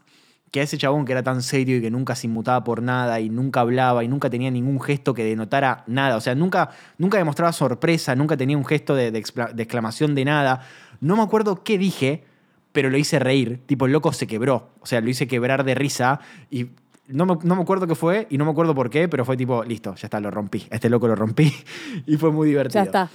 [0.52, 3.20] que a ese chabón que era tan serio y que nunca se inmutaba por nada
[3.22, 7.18] y nunca hablaba y nunca tenía ningún gesto que denotara nada, o sea, nunca, nunca
[7.18, 10.62] demostraba sorpresa, nunca tenía un gesto de, de expla- de exclamación de nada.
[11.00, 12.26] No me acuerdo qué dije,
[12.74, 15.76] pero lo hice reír, tipo el loco se quebró, o sea, lo hice quebrar de
[15.76, 16.68] risa y...
[17.08, 19.36] No me, no me acuerdo qué fue y no me acuerdo por qué, pero fue
[19.36, 20.66] tipo, listo, ya está, lo rompí.
[20.72, 21.54] Este loco lo rompí
[22.06, 22.86] y fue muy divertido.
[22.86, 23.10] Ya está.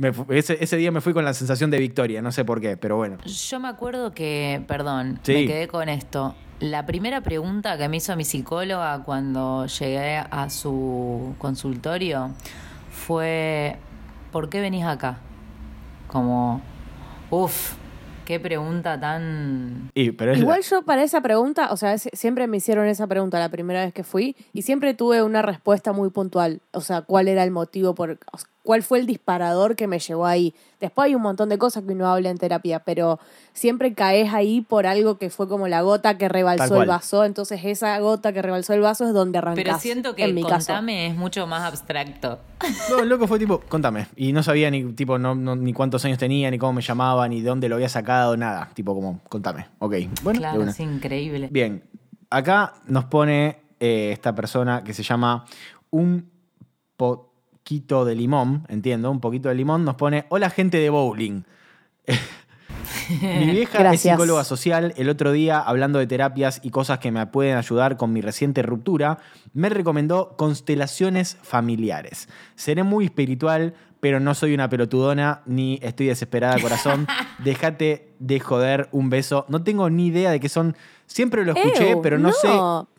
[0.00, 2.78] Me ese, ese día me fui con la sensación de victoria, no sé por qué,
[2.78, 3.18] pero bueno.
[3.26, 5.34] Yo me acuerdo que, perdón, Sí.
[5.34, 6.34] me quedé con esto.
[6.58, 12.30] La primera pregunta que me hizo mi psicóloga cuando llegué a su consultorio
[12.90, 13.76] fue,
[14.32, 15.18] ¿por qué venís acá?
[16.06, 16.60] Como,
[17.30, 17.74] uff,
[18.24, 19.90] qué pregunta tan...
[19.94, 23.06] Y, pero es la- Igual yo para esa pregunta, o sea, siempre me hicieron esa
[23.06, 26.60] pregunta la primera vez que fui y siempre tuve una respuesta muy puntual.
[26.72, 29.98] O sea, cuál era el motivo, por, o sea, cuál fue el disparador que me
[29.98, 30.54] llevó ahí.
[30.80, 33.18] Después hay un montón de cosas que uno habla en terapia, pero
[33.52, 37.24] siempre caes ahí por algo que fue como la gota que rebalsó el vaso.
[37.24, 39.64] Entonces esa gota que rebalsó el vaso es donde arrancás.
[39.64, 40.68] Pero siento que en mi caso.
[40.68, 42.38] contame es mucho más abstracto.
[42.90, 44.06] No, el loco fue tipo, contame.
[44.16, 47.26] Y no sabía ni, tipo, no, no- ni cuántos años tenía, ni cómo me llamaba,
[47.28, 48.70] ni de dónde lo había sacado, nada.
[48.74, 49.66] Tipo, como, contame.
[49.78, 49.94] Ok.
[50.22, 51.48] Bueno, claro, es increíble.
[51.50, 51.82] Bien.
[52.30, 55.44] Acá nos pone eh, esta persona que se llama
[55.90, 56.30] un
[57.70, 61.44] poquito de limón, entiendo, un poquito de limón, nos pone, hola gente de bowling.
[63.22, 64.92] Mi vieja es psicóloga social.
[64.96, 68.62] El otro día, hablando de terapias y cosas que me pueden ayudar con mi reciente
[68.62, 69.18] ruptura,
[69.52, 72.28] me recomendó constelaciones familiares.
[72.56, 77.06] Seré muy espiritual, pero no soy una pelotudona ni estoy desesperada, corazón.
[77.38, 79.44] Déjate de joder un beso.
[79.46, 80.74] No tengo ni idea de qué son.
[81.12, 82.48] Siempre lo escuché, Ew, pero no, sé.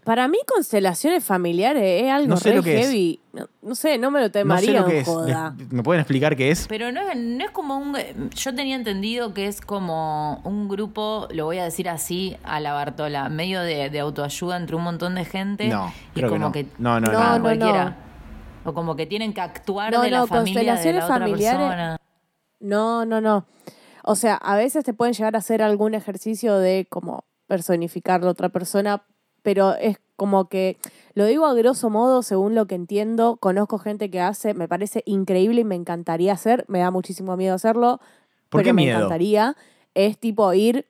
[0.03, 2.85] Para mí, constelaciones familiares es algo No sé re lo que es.
[2.87, 3.21] heavy.
[3.31, 5.07] No, no sé, no me lo No temaría sé lo que es.
[5.07, 5.55] joda.
[5.69, 6.67] ¿Me pueden explicar qué es?
[6.67, 7.95] Pero no, es- no es como un...
[8.31, 12.73] Yo tenía entendido que es como un grupo, lo voy a decir así a la
[12.73, 15.69] Bartola, medio de, de autoayuda entre un montón de gente.
[15.69, 16.51] No, y creo que como no.
[16.51, 16.65] que...
[16.79, 17.35] No, no, No, no.
[17.37, 17.97] no, cualquiera.
[18.65, 21.17] O como que tienen que actuar No, de la no, familia de la constelaciones otra
[21.17, 21.97] familiares- persona.
[22.59, 23.45] No, no, no.
[24.03, 28.23] O sea, a veces te pueden llegar a hacer algún ejercicio de como personificar a
[28.23, 29.03] la otra persona,
[29.41, 30.77] pero es como que,
[31.15, 35.03] lo digo a grosso modo, según lo que entiendo, conozco gente que hace, me parece
[35.05, 37.99] increíble y me encantaría hacer, me da muchísimo miedo hacerlo,
[38.47, 38.99] ¿Por pero qué me miedo?
[38.99, 39.57] encantaría,
[39.95, 40.85] es tipo ir,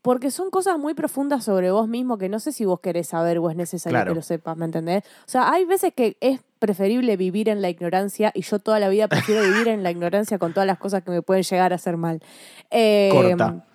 [0.00, 3.36] porque son cosas muy profundas sobre vos mismo que no sé si vos querés saber
[3.38, 4.12] o es necesario Claro.
[4.12, 5.04] que lo sepas, ¿me entendés?
[5.26, 8.88] O sea, hay veces que es preferible vivir en la ignorancia y yo toda la
[8.88, 11.76] vida prefiero vivir en la ignorancia con todas las cosas que me pueden llegar a
[11.76, 12.22] hacer mal.
[12.70, 13.66] Eh, Corta.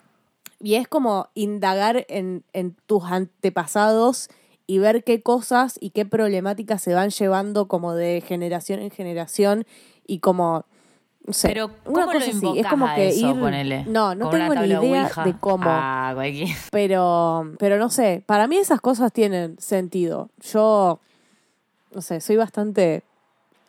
[0.59, 4.29] Y es como indagar en, en tus antepasados
[4.65, 9.65] y ver qué cosas y qué problemáticas se van llevando como de generación en generación
[10.05, 10.65] y como
[11.25, 13.83] no sé, Pero, una ¿cómo lo cosa así, es como que eso, ir ponele?
[13.87, 15.23] no, no ¿Con una tengo ni idea Ouija?
[15.25, 16.15] de cómo, Ah,
[16.71, 20.29] pero pero no sé, para mí esas cosas tienen sentido.
[20.39, 20.99] Yo
[21.93, 23.03] no sé, soy bastante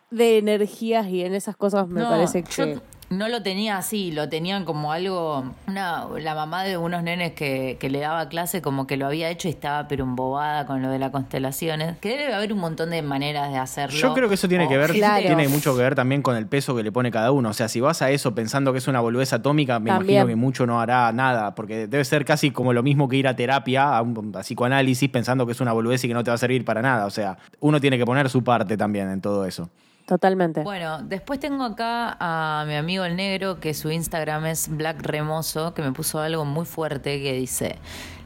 [0.09, 4.11] de energías y en esas cosas me No, parece yo que no lo tenía así,
[4.11, 5.43] lo tenían como algo.
[5.67, 9.29] Una, la mamá de unos nenes que, que le daba clase, como que lo había
[9.29, 11.97] hecho y estaba pero embobada con lo de las constelaciones.
[11.99, 13.97] Que debe haber un montón de maneras de hacerlo.
[13.97, 15.25] Yo creo que eso tiene que ver, gente- Claro.
[15.25, 17.49] tiene mucho que ver también con el peso que le pone cada uno.
[17.49, 20.17] O sea, si vas a eso pensando que es una boludez atómica, me También.
[20.21, 23.27] imagino que mucho no hará nada, porque debe ser casi como lo mismo que ir
[23.27, 26.29] a terapia, a un a psicoanálisis, pensando que es una boludez y que no te
[26.31, 27.05] va a servir para nada.
[27.05, 29.69] O sea, uno tiene que poner su parte también en todo eso.
[30.09, 30.63] Totalmente.
[30.63, 35.75] Bueno, después tengo acá a mi amigo el negro, que su Instagram es Black Remoso,
[35.75, 37.75] que me puso algo muy fuerte que dice.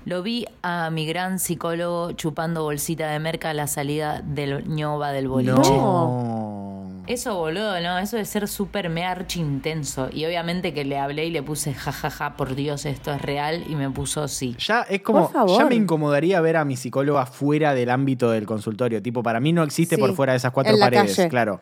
[0.06, 5.12] Lo vi a mi gran psicólogo chupando bolsita de merca a la salida del ñoba
[5.12, 5.52] del boliche.
[5.52, 6.83] No.
[7.06, 7.98] Eso, boludo, ¿no?
[8.00, 10.10] Eso de ser súper me archi intenso.
[10.12, 13.64] Y obviamente que le hablé y le puse jajaja, por Dios, esto es real.
[13.70, 14.56] Y me puso sí.
[14.58, 15.60] Ya es como, Por favor.
[15.60, 19.02] ya me incomodaría ver a mi psicóloga fuera del ámbito del consultorio.
[19.02, 21.16] Tipo, para mí no existe Sí, por fuera de esas cuatro en la paredes.
[21.16, 21.30] calle.
[21.30, 21.60] Claro.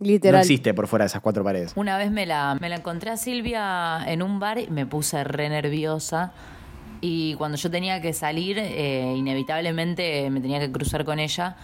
[0.00, 0.40] No Literal.
[0.40, 1.72] existe por fuera de esas cuatro paredes.
[1.76, 5.22] Una vez me la, me la encontré a Silvia en un bar y me puse
[5.24, 6.32] re nerviosa.
[7.02, 11.56] Y cuando yo tenía que salir, eh, inevitablemente me tenía que cruzar con ella.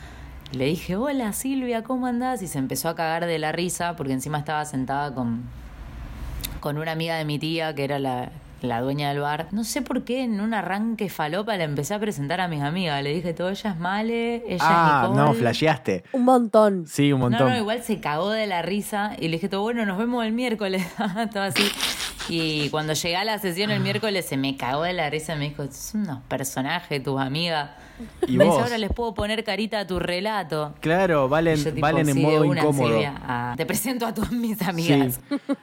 [0.52, 2.40] Le dije, hola Silvia, ¿cómo andás?
[2.42, 5.42] Y se empezó a cagar de la risa porque encima estaba sentada con,
[6.60, 8.30] con una amiga de mi tía que era la,
[8.62, 9.48] la dueña del bar.
[9.50, 13.02] No sé por qué en un arranque falopa la empecé a presentar a mis amigas.
[13.02, 15.22] Le dije, todo ella es Male, ella Ah, es Nicole.
[15.28, 16.04] no, flasheaste.
[16.12, 16.86] Un montón.
[16.86, 17.50] Sí, un No, montón.
[17.50, 20.32] no, igual se cagó de la risa y le dije, todo bueno, nos vemos el
[20.32, 20.86] miércoles.
[21.18, 21.64] Estaba así.
[22.28, 25.38] Y cuando llegué a la sesión el miércoles se me cagó de la risa y
[25.38, 27.70] me dijo, son unos personajes, tus amigas.
[28.26, 28.64] ¿Y me dice, vos?
[28.64, 30.74] ahora les puedo poner carita a tu relato.
[30.80, 33.00] Claro, valen, yo, tipo, valen en modo una, incómodo.
[33.56, 34.64] Te presento a todas mis Sí.
[34.64, 35.20] amigas.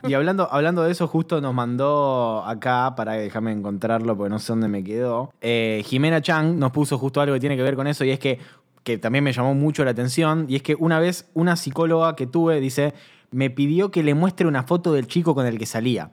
[0.08, 4.52] Y hablando, hablando de eso, justo nos mandó acá, para déjame encontrarlo porque no sé
[4.54, 5.32] dónde me quedó.
[5.42, 8.20] Eh, Jimena Chang nos puso justo algo que tiene que ver con eso y es
[8.20, 8.40] que,
[8.84, 10.46] que también me llamó mucho la atención.
[10.50, 12.94] Y es que una vez una psicóloga que tuve dice,
[13.32, 16.10] me pidió que le muestre una foto del chico con el que salía.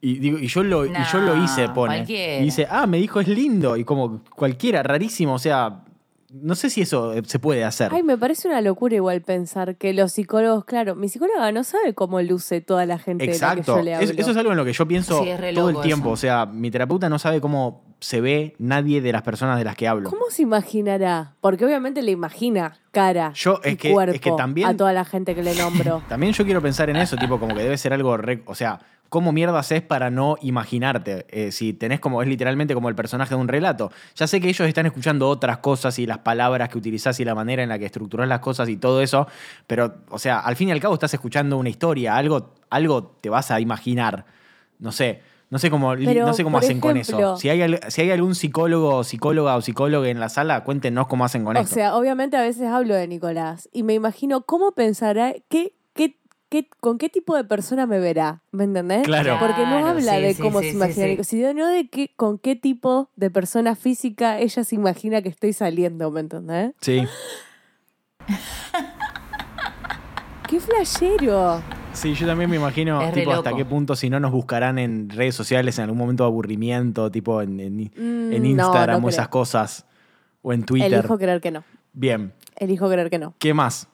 [0.00, 1.96] Y, digo, y, yo lo, y yo lo hice, pone.
[1.96, 2.40] cualquiera.
[2.40, 3.76] Y dice, ah, me dijo es lindo.
[3.76, 5.34] Y como cualquiera, rarísimo.
[5.34, 5.82] O sea,
[6.30, 7.92] no sé si eso eh, se puede hacer.
[7.92, 11.94] Ay, me parece una locura igual pensar que los psicólogos, claro, mi psicóloga no sabe
[11.94, 13.76] cómo luce toda la gente de la que Exacto.
[13.78, 14.04] yo le hablo.
[14.10, 16.08] Es- eso es algo en lo que yo pienso Sí, todo el tiempo.
[16.08, 16.12] eso.
[16.12, 19.74] O sea, mi terapeuta no sabe cómo se ve nadie de las personas de las
[19.76, 20.08] que hablo.
[20.10, 21.34] ¿Cómo se imaginará?
[21.40, 24.92] Porque obviamente le imagina cara Yo- es y que- es cuerpo que también- a toda
[24.92, 26.02] la gente que le nombro.
[26.08, 28.78] También yo quiero pensar en eso, tipo, como que debe ser algo re- O sea,
[29.08, 31.26] ¿cómo mierdas es para no imaginarte?
[31.30, 33.90] Eh, si tenés como, es literalmente como el personaje de un relato.
[34.14, 37.34] Ya sé que ellos están escuchando otras cosas y las palabras que utilizás y la
[37.34, 39.26] manera en la que estructurás las cosas y todo eso,
[39.66, 43.28] pero, o sea, al fin y al cabo estás escuchando una historia, algo, algo te
[43.28, 44.24] vas a imaginar.
[44.78, 45.22] No sé.
[45.50, 47.36] No sé cómo, Pero, no sé cómo hacen con eso.
[47.38, 51.44] Si hay, si hay algún psicólogo, psicóloga o psicóloga en la sala, cuéntenos cómo hacen
[51.44, 51.74] con o esto.
[51.74, 56.18] sea, obviamente a veces hablo de Nicolás y me imagino cómo pensará, qué, qué,
[56.50, 59.04] qué, con qué tipo de persona me verá, ¿me entendés?
[59.04, 59.38] Claro.
[59.40, 61.10] Porque no Claro, habla sí, de sí, cómo sí, se imagina sí.
[61.12, 65.54] Nicolás, sino de qué, con qué tipo de persona física ella se imagina que estoy
[65.54, 66.72] saliendo, ¿me entendés?
[66.82, 67.04] Sí.
[70.46, 71.62] ¡Qué flashero!
[71.92, 75.08] Sí, yo también me imagino Es tipo, hasta qué punto si no nos buscarán en
[75.10, 79.10] redes sociales en algún momento de aburrimiento, tipo en, en- Mm, en Instagram no o
[79.10, 79.30] esas creo.
[79.40, 79.84] cosas.
[80.42, 80.92] O en Twitter.
[80.92, 81.64] Elijo creer que no.
[81.92, 82.32] Bien.
[82.56, 83.34] Elijo creer que no.
[83.38, 83.88] ¿Qué más?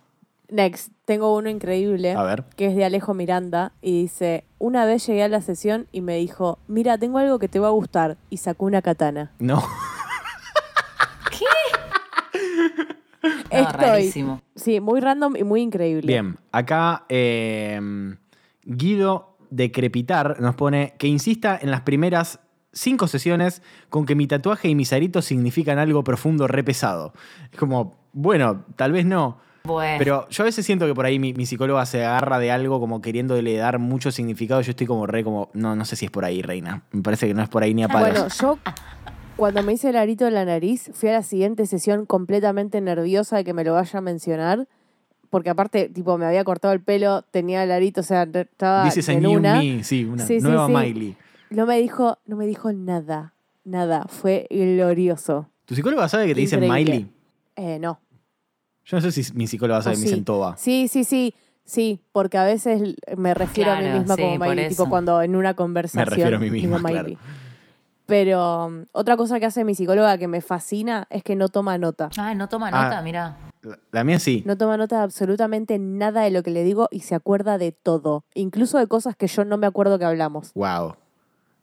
[0.50, 2.12] Next, tengo uno increíble.
[2.12, 2.44] A ver.
[2.56, 6.16] que es de Alejo Miranda, y dice, una vez llegué a la sesión y me
[6.16, 9.32] dijo, mira, tengo algo que te va a gustar, y sacó una katana.
[9.38, 9.62] No.
[13.24, 13.80] No, Estoy.
[13.80, 14.42] rarísimo.
[14.54, 16.06] Sí, muy random y muy increíble.
[16.06, 16.36] Bien.
[16.52, 17.80] Acá eh,
[18.64, 22.40] Guido de Crepitar nos pone que insista en las primeras
[22.72, 27.12] cinco sesiones con que mi tatuaje y mis aritos significan algo profundo, re pesado.
[27.52, 29.38] Es como, bueno, tal vez no.
[29.64, 29.96] Bueno.
[29.98, 32.80] Pero yo a veces siento que por ahí mi, mi psicóloga se agarra de algo
[32.80, 34.60] como queriéndole dar mucho significado.
[34.60, 36.82] Yo estoy como re como, no, no sé si es por ahí, reina.
[36.90, 38.10] Me parece que no es por ahí ni a palos.
[38.10, 38.58] Bueno, yo
[39.36, 43.36] cuando me hice el arito en la nariz, fui a la siguiente sesión completamente nerviosa
[43.36, 44.68] de que me lo vaya a mencionar.
[45.30, 49.08] Porque aparte, tipo, me había cortado el pelo, tenía el arito, o sea, estaba Dices
[49.08, 49.58] en una.
[49.58, 50.72] Me, sí, una Sí, nueva sí.
[50.72, 51.16] Miley.
[51.50, 54.06] No me dijo, no me dijo nada, nada.
[54.08, 55.48] Fue glorioso.
[55.64, 56.60] ¿Tu psicóloga sabe que te dicen.
[56.60, 57.08] Miley?
[57.56, 57.98] Eh, no.
[58.84, 60.10] Yo no sé si mi psicóloga sabe que me sí.
[60.10, 60.56] dicen Toba.
[60.56, 61.34] Sí, sí, sí.
[61.64, 65.34] Sí, porque a veces me refiero a mí misma sí, como Miley, tipo cuando en
[65.34, 66.06] una conversación.
[66.06, 67.08] refiero a mí misma, digo claro.
[67.08, 67.18] Miley.
[68.06, 71.78] Pero um, otra cosa que hace mi psicóloga que me fascina es que no toma
[71.78, 72.10] nota.
[72.18, 72.84] Ah, no toma Ah.
[72.84, 73.36] nota, mira.
[73.62, 74.42] La, la mía sí.
[74.44, 77.72] No toma nota de absolutamente nada de lo que le digo y se acuerda de
[77.72, 78.24] todo.
[78.34, 80.52] Incluso de cosas que yo no me acuerdo que hablamos.
[80.54, 80.96] Wow.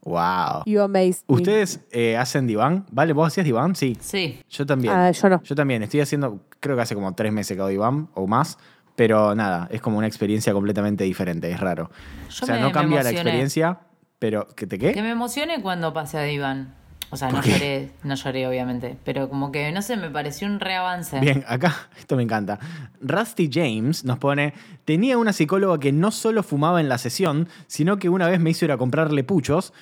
[0.03, 0.63] Wow.
[0.65, 1.35] You amazed me.
[1.35, 2.85] ¿Ustedes eh, hacen diván?
[2.91, 3.13] ¿Vale?
[3.13, 3.75] ¿Vos hacías diván?
[3.75, 3.95] Sí.
[3.99, 4.39] Sí.
[4.49, 4.93] Yo también.
[4.95, 5.43] Ah, yo no.
[5.43, 5.83] Yo también.
[5.83, 8.57] Estoy haciendo, creo que hace como tres meses que hago diván o más.
[8.95, 11.51] Pero nada, es como una experiencia completamente diferente.
[11.51, 11.91] Es raro.
[12.29, 13.79] Yo o sea, me- no cambia la experiencia,
[14.21, 14.91] pero ¿que te qué?
[14.93, 16.75] Que me emocione cuando pasé a Iván.
[17.09, 20.59] O sea, no lloré, no lloré obviamente, pero como que, no sé, me pareció un
[20.59, 21.19] reavance.
[21.19, 22.59] Bien, acá, esto me encanta.
[23.01, 24.53] Rusty James nos pone,
[24.85, 28.51] tenía una psicóloga que no solo fumaba en la sesión, sino que una vez me
[28.51, 29.73] hizo ir a comprarle puchos.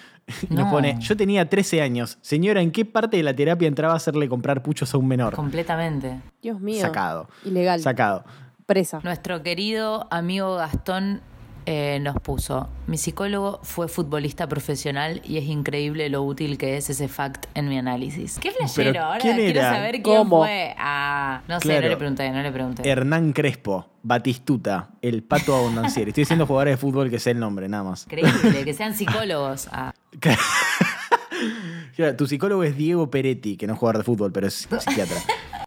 [0.49, 0.71] Y Nos No.
[0.71, 2.17] pone, yo tenía 13 años.
[2.21, 5.35] Señora, ¿en qué parte de la terapia entraba a hacerle comprar puchos a un menor?
[5.35, 6.21] Completamente.
[6.41, 6.81] Dios mío.
[6.81, 7.27] Sacado.
[7.45, 7.79] Ilegal.
[7.81, 8.23] Sacado.
[8.65, 9.01] presa.
[9.03, 11.21] Nuestro querido amigo Gastón
[11.65, 16.89] eh, nos puso, mi psicólogo fue futbolista profesional y es increíble lo útil que es
[16.89, 18.39] ese fact en mi análisis.
[18.39, 18.91] ¿Qué flashero?
[18.91, 19.73] Pero, Ahora ¿quién quiero era?
[19.73, 20.39] saber quién ¿Cómo?
[20.39, 20.75] fue.
[20.77, 21.81] Ah, no sé, Claro.
[21.83, 22.89] no le pregunté, no le pregunté.
[22.89, 26.09] Hernán Crespo, Batistuta, el pato abundanciero.
[26.09, 28.03] Estoy diciendo jugadores de fútbol que sé el nombre, nada más.
[28.03, 29.67] Increíble, que sean psicólogos.
[29.71, 29.93] Ah,
[32.17, 35.17] tu psicólogo es Diego Peretti, que no es jugador de fútbol, pero es psiquiatra.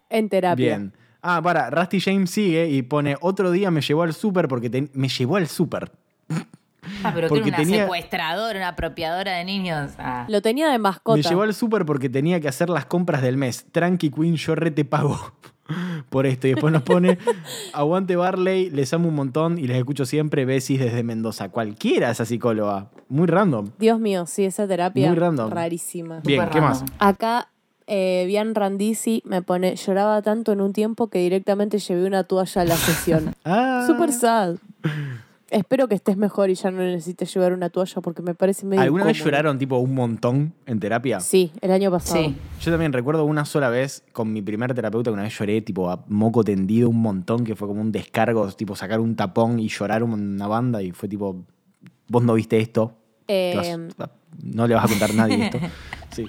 [0.08, 0.76] En terapia.
[0.78, 0.92] Bien.
[1.22, 4.90] Ah, para, Rusty James sigue y pone, otro día me llevó al súper porque te-
[4.92, 5.92] me llevó al súper.
[7.04, 9.92] Ah, pero que Porque era una tenía- secuestradora, una apropiadora de niños.
[9.98, 10.26] Ah.
[10.28, 11.16] Lo tenía de mascota.
[11.16, 13.66] Me llevó al súper porque tenía que hacer las compras del mes.
[13.70, 15.16] Tranqui Queen, yo re te pago
[16.10, 16.48] por esto.
[16.48, 17.18] Y después nos pone,
[17.72, 20.44] aguante Barley, les amo un montón y les escucho siempre.
[20.44, 21.50] Besis desde Mendoza.
[21.50, 22.88] Cualquiera esa psicóloga.
[23.08, 23.68] Muy random.
[23.78, 25.50] Dios mío, sí, esa terapia Muy random.
[25.52, 26.20] rarísima.
[26.24, 26.80] Bien, Súper ¿qué más?
[26.80, 26.96] random.
[26.98, 27.48] Acá,
[27.94, 32.62] eh, Bian Randisi me pone, lloraba tanto en un tiempo que directamente llevé una toalla
[32.62, 33.34] a la sesión.
[33.44, 34.56] Ah, Super sad.
[35.50, 38.80] Espero que estés mejor y ya no necesites llevar una toalla porque me parece medio
[38.80, 41.20] ¿Alguna vez lloraron tipo un montón en terapia?
[41.20, 42.22] Sí, el año pasado.
[42.24, 42.34] Sí.
[42.62, 45.90] Yo también recuerdo una sola vez con mi primer terapeuta que una vez lloré tipo
[45.90, 49.68] a moco tendido un montón, que fue como un descargo, tipo sacar un tapón y
[49.68, 51.44] llorar una banda y fue tipo,
[52.08, 52.96] vos no viste esto, vas-
[53.28, 53.88] Eh,
[54.42, 55.58] no le vas a contar a nadie esto.
[56.12, 56.26] Sí.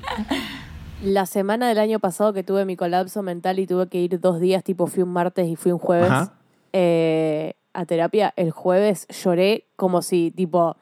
[1.03, 4.39] La semana del año pasado que tuve mi colapso mental y tuve que ir dos
[4.39, 6.33] días, tipo fui un martes y fui un jueves Ajá.
[6.71, 10.77] eh, a terapia, el jueves lloré como si tipo...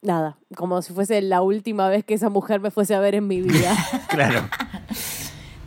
[0.00, 3.26] Nada, como si fuese la última vez que esa mujer me fuese a ver en
[3.26, 3.74] mi vida.
[4.08, 4.48] Claro.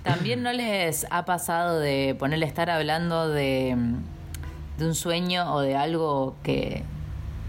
[0.03, 3.75] También no les ha pasado de ponerle estar hablando de,
[4.77, 6.83] de un sueño o de algo que,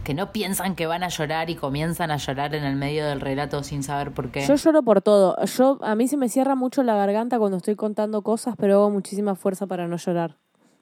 [0.07, 3.21] que no piensan que van a llorar y comienzan a llorar en el medio del
[3.21, 4.47] relato sin saber por qué.
[4.47, 5.37] Yo lloro por todo.
[5.47, 8.91] Yo, a mí se me cierra mucho la garganta cuando estoy contando cosas, pero hago
[8.91, 10.37] muchísima fuerza para no llorar.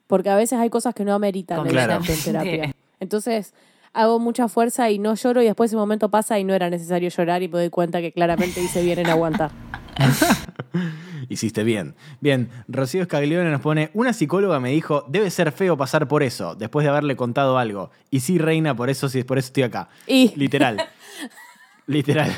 [0.05, 1.93] Porque a veces hay cosas que no ameritan Claro.
[2.07, 2.71] en terapia.
[2.99, 3.55] Entonces,
[3.93, 7.09] hago mucha fuerza y no lloro y después ese momento pasa y no era necesario
[7.09, 9.49] llorar y me doy cuenta que claramente hice bien en aguantar.
[11.29, 11.95] Hiciste bien.
[12.21, 16.55] Bien, Rocío Scaglione nos pone, una psicóloga me dijo, debe ser feo pasar por eso,
[16.55, 17.91] después de haberle contado algo.
[18.11, 19.89] Y sí, reina, por eso, sí, por eso estoy acá.
[20.07, 20.77] Y Literal.
[21.87, 22.31] Literal.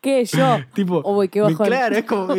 [0.00, 1.66] que yo, Tipo, Uy, qué bajón.
[1.66, 2.34] claro, es como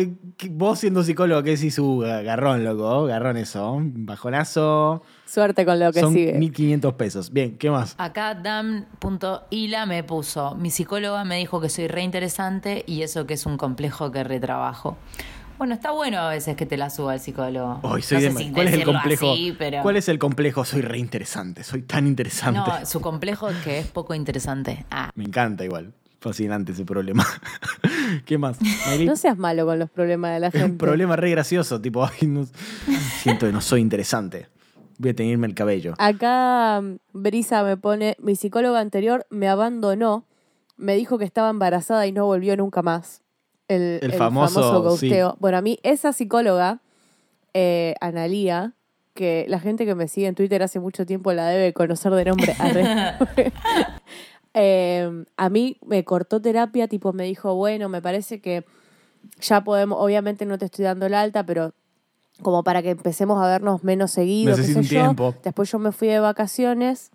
[0.50, 6.00] vos siendo psicólogo, que decís, uh, garrón, loco, garrón eso, bajonazo, suerte con lo que
[6.00, 6.32] son sigue.
[6.38, 7.32] 1500 pesos.
[7.32, 7.94] Bien, ¿qué más?
[7.98, 13.34] Acá dam.ila me puso, mi psicóloga me dijo que soy re interesante y eso que
[13.34, 14.96] es un complejo que retrabajo.
[15.58, 17.80] Bueno, está bueno a veces que te la suba el psicólogo.
[17.82, 19.32] Hoy soy no de- sé si ¿Cuál es el complejo?
[19.32, 20.64] así, pero- ¿Cuál es el complejo?
[20.64, 22.60] Soy re interesante, soy tan interesante.
[22.60, 24.86] No, su complejo es que es poco interesante.
[24.90, 25.92] Ah, Me encanta igual.
[26.20, 27.24] Fascinante ese problema.
[28.24, 28.58] ¿Qué más?
[28.86, 29.06] Mayri?
[29.06, 30.66] No seas malo con los problemas de la es gente.
[30.70, 32.46] un problema re gracioso, tipo, ay, no-
[33.22, 34.46] siento que no soy interesante.
[34.98, 35.94] Voy a teñirme el cabello.
[35.98, 40.24] Acá mm, Brisa me pone, mi psicóloga anterior me abandonó,
[40.76, 43.22] me dijo que estaba embarazada y no volvió nunca más.
[43.68, 45.36] El, El famoso, ghosteo.
[45.40, 46.80] Bueno, a mí esa psicóloga,
[47.54, 48.72] eh, Analía,
[49.14, 52.24] que la gente que me sigue en Twitter hace mucho tiempo la debe conocer de
[52.24, 52.54] nombre.
[54.54, 58.64] Eh, a mí me cortó terapia, tipo me dijo, bueno, me parece que
[59.40, 61.74] ya podemos, obviamente no te estoy dando el alta, pero
[62.42, 65.14] como para que empecemos a vernos menos seguido, qué sé yo.
[65.42, 67.10] Después yo me fui de vacaciones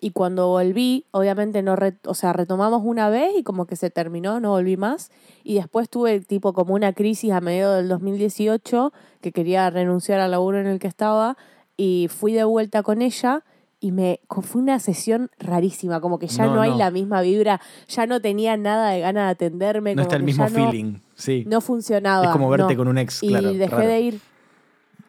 [0.00, 3.90] y cuando volví, obviamente no, re- o sea, retomamos una vez y como que se
[3.90, 5.10] terminó, no volví más.
[5.42, 10.30] Y después tuve tipo como una crisis a medio del 2018 que quería renunciar al
[10.32, 11.36] laburo en el que estaba
[11.76, 13.44] y fui de vuelta con ella
[13.80, 16.78] y me fue una sesión rarísima, como que ya No, no, hay no.
[16.78, 20.22] la misma vibra, ya no tenía nada de ganas de atenderme, No como está el
[20.24, 20.94] mismo ya no- feeling.
[21.14, 21.44] Sí.
[21.46, 22.24] no funcionaba.
[22.26, 23.52] Es como verte con un ex, Y claro.
[23.52, 23.86] dejé raro.
[23.88, 24.20] de ir.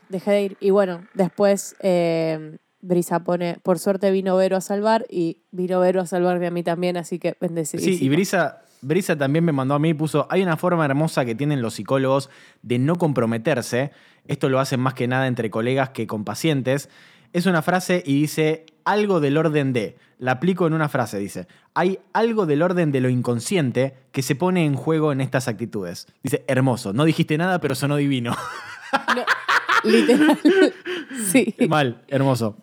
[0.09, 0.57] Dejé de ir.
[0.59, 6.01] Y bueno, después eh, Brisa pone, por suerte vino Vero a salvar y vino Vero
[6.01, 7.97] a salvarme a mí también, así que bendecidísima.
[7.97, 11.25] Sí, y Brisa, Brisa también me mandó a mí y puso, hay una forma hermosa
[11.25, 12.29] que tienen los psicólogos
[12.61, 13.91] de no comprometerse.
[14.27, 16.89] Esto lo hacen más que nada entre colegas que con pacientes.
[17.33, 21.47] Es una frase y dice algo del orden de, la aplico en una frase, dice,
[21.73, 26.07] hay algo del orden de lo inconsciente que se pone en juego en estas actitudes.
[26.23, 28.35] Dice, hermoso, no dijiste nada, pero sonó divino.
[29.15, 29.23] No,
[29.83, 30.39] literal.
[31.31, 31.55] sí.
[31.67, 32.57] Mal, hermoso.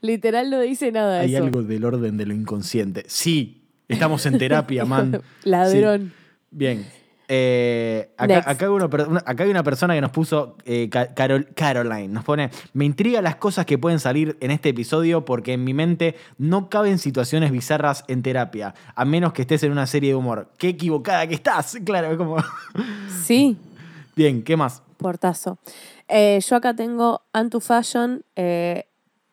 [0.00, 1.44] Literal no dice nada Hay eso.
[1.44, 3.04] algo del orden de lo inconsciente.
[3.06, 5.22] Sí, estamos en terapia, man.
[5.44, 6.08] Ladrón.
[6.08, 6.36] Sí.
[6.50, 6.86] Bien.
[7.26, 11.48] Eh, acá, acá hay una acá hay una persona que nos puso, eh, Ca- Carol-
[11.54, 15.64] Caroline, nos pone, me intriga las cosas que pueden salir en este episodio porque en
[15.64, 20.10] mi mente no caben situaciones bizarras en terapia, a menos que estés en una serie
[20.10, 20.50] de humor.
[20.58, 22.36] Qué equivocada que estás, claro, es como...
[23.22, 23.56] Sí.
[24.14, 24.82] Bien, ¿qué más?
[24.98, 25.58] Portazo.
[26.08, 28.86] Eh, yo acá tengo Antu Fashion, eh,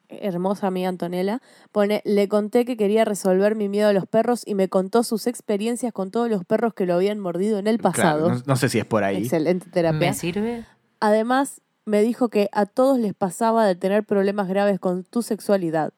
[0.09, 1.41] hermosa amiga Antonella.
[1.71, 5.27] Pone, le conté que quería resolver mi miedo a los perros y me contó sus
[5.27, 8.25] experiencias con todos los perros que lo habían mordido en el pasado.
[8.25, 9.17] Claro, no, no sé si es por ahí.
[9.17, 9.99] Excelente terapia.
[9.99, 10.65] ¿Me sirve?
[10.99, 15.93] Además, me dijo que a todos les pasaba de tener problemas graves con tu sexualidad.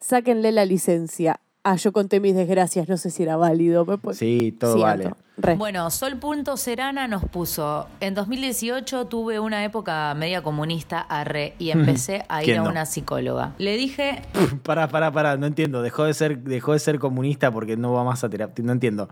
[0.00, 1.40] Sáquenle la licencia.
[1.70, 3.84] Ah, yo conté mis desgracias, no sé si era válido.
[3.84, 5.04] Me pon- Sí, todo vale.
[5.06, 5.54] Anto, re.
[5.56, 12.40] Bueno, Sol.Serana nos puso, en 2018 tuve una época media comunista, arre, y empecé a
[12.42, 12.70] ir ¿Quién a no?
[12.70, 13.52] una psicóloga.
[13.58, 14.22] Le dije,
[14.62, 15.82] Pará, pará, pará, no entiendo.
[15.82, 18.64] Dejó de ser, dejó de ser comunista porque no va más a terapia.
[18.64, 19.10] No entiendo.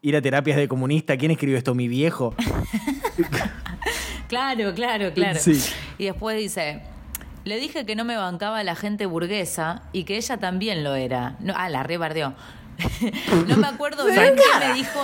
[0.00, 1.74] Ir a terapias de comunista, ¿quién escribió esto?
[1.74, 2.34] ¿Mi viejo?
[4.28, 5.38] claro, claro, claro.
[5.40, 5.60] Sí.
[5.98, 6.82] Y después dice,
[7.46, 11.36] le dije que no me bancaba la gente burguesa y que ella también lo era.
[11.38, 12.34] No, ah, la rebardeó.
[13.48, 15.00] no me acuerdo bien qué me dijo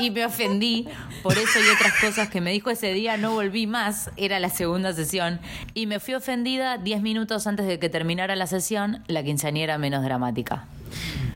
[0.00, 0.88] y me ofendí
[1.22, 3.18] por eso y otras cosas que me dijo ese día.
[3.18, 5.38] No volví más, era la segunda sesión.
[5.74, 10.02] Y me fui ofendida 10 minutos antes de que terminara la sesión, la quinceañera menos
[10.02, 10.64] dramática.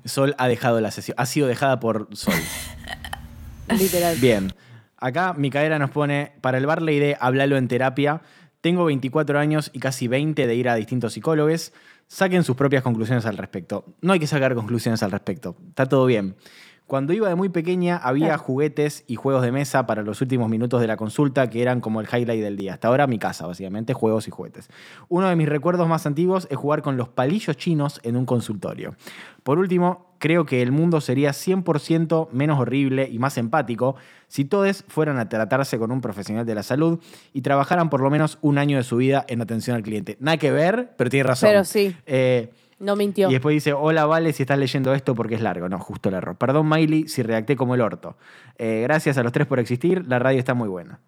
[0.07, 1.17] Sol ha dejado la sesión.
[1.19, 2.33] Ha sido dejada por Sol.
[3.69, 4.17] Literal.
[4.17, 4.55] Bien.
[4.97, 8.23] Acá Micaela nos pone, para el Barley de Hablalo en terapia,
[8.61, 11.73] tengo 24 años y casi 20 de ir a distintos psicólogos.
[12.07, 13.85] Saquen sus propias conclusiones al respecto.
[14.01, 15.57] No hay que sacar conclusiones al respecto.
[15.69, 16.35] Está todo bien.
[16.91, 18.43] Cuando iba de muy pequeña había Claro.
[18.43, 22.01] juguetes y juegos de mesa para los últimos minutos de la consulta que eran como
[22.01, 22.75] el highlight del día.
[22.75, 24.69] Hasta ahora mi casa, básicamente, juegos y juguetes.
[25.09, 28.97] Uno de mis recuerdos más antiguos es jugar con los palillos chinos en un consultorio.
[29.45, 33.95] Por último, creo que el mundo sería 100% menos horrible y más empático
[34.27, 36.99] si todos fueran a tratarse con un profesional de la salud
[37.33, 40.17] y trabajaran por lo menos un año de su vida en atención al cliente.
[40.19, 41.51] Nada que ver, pero tiene razón.
[41.51, 41.95] Pero sí.
[42.07, 42.51] Eh,
[42.81, 43.29] No mintió.
[43.29, 45.69] y después dice, hola Vale, si estás leyendo esto porque es largo.
[45.69, 46.37] No, justo el error.
[46.37, 48.17] Perdón Miley si redacté como el orto.
[48.59, 50.99] Eh, gracias a los tres por existir, la radio está muy buena.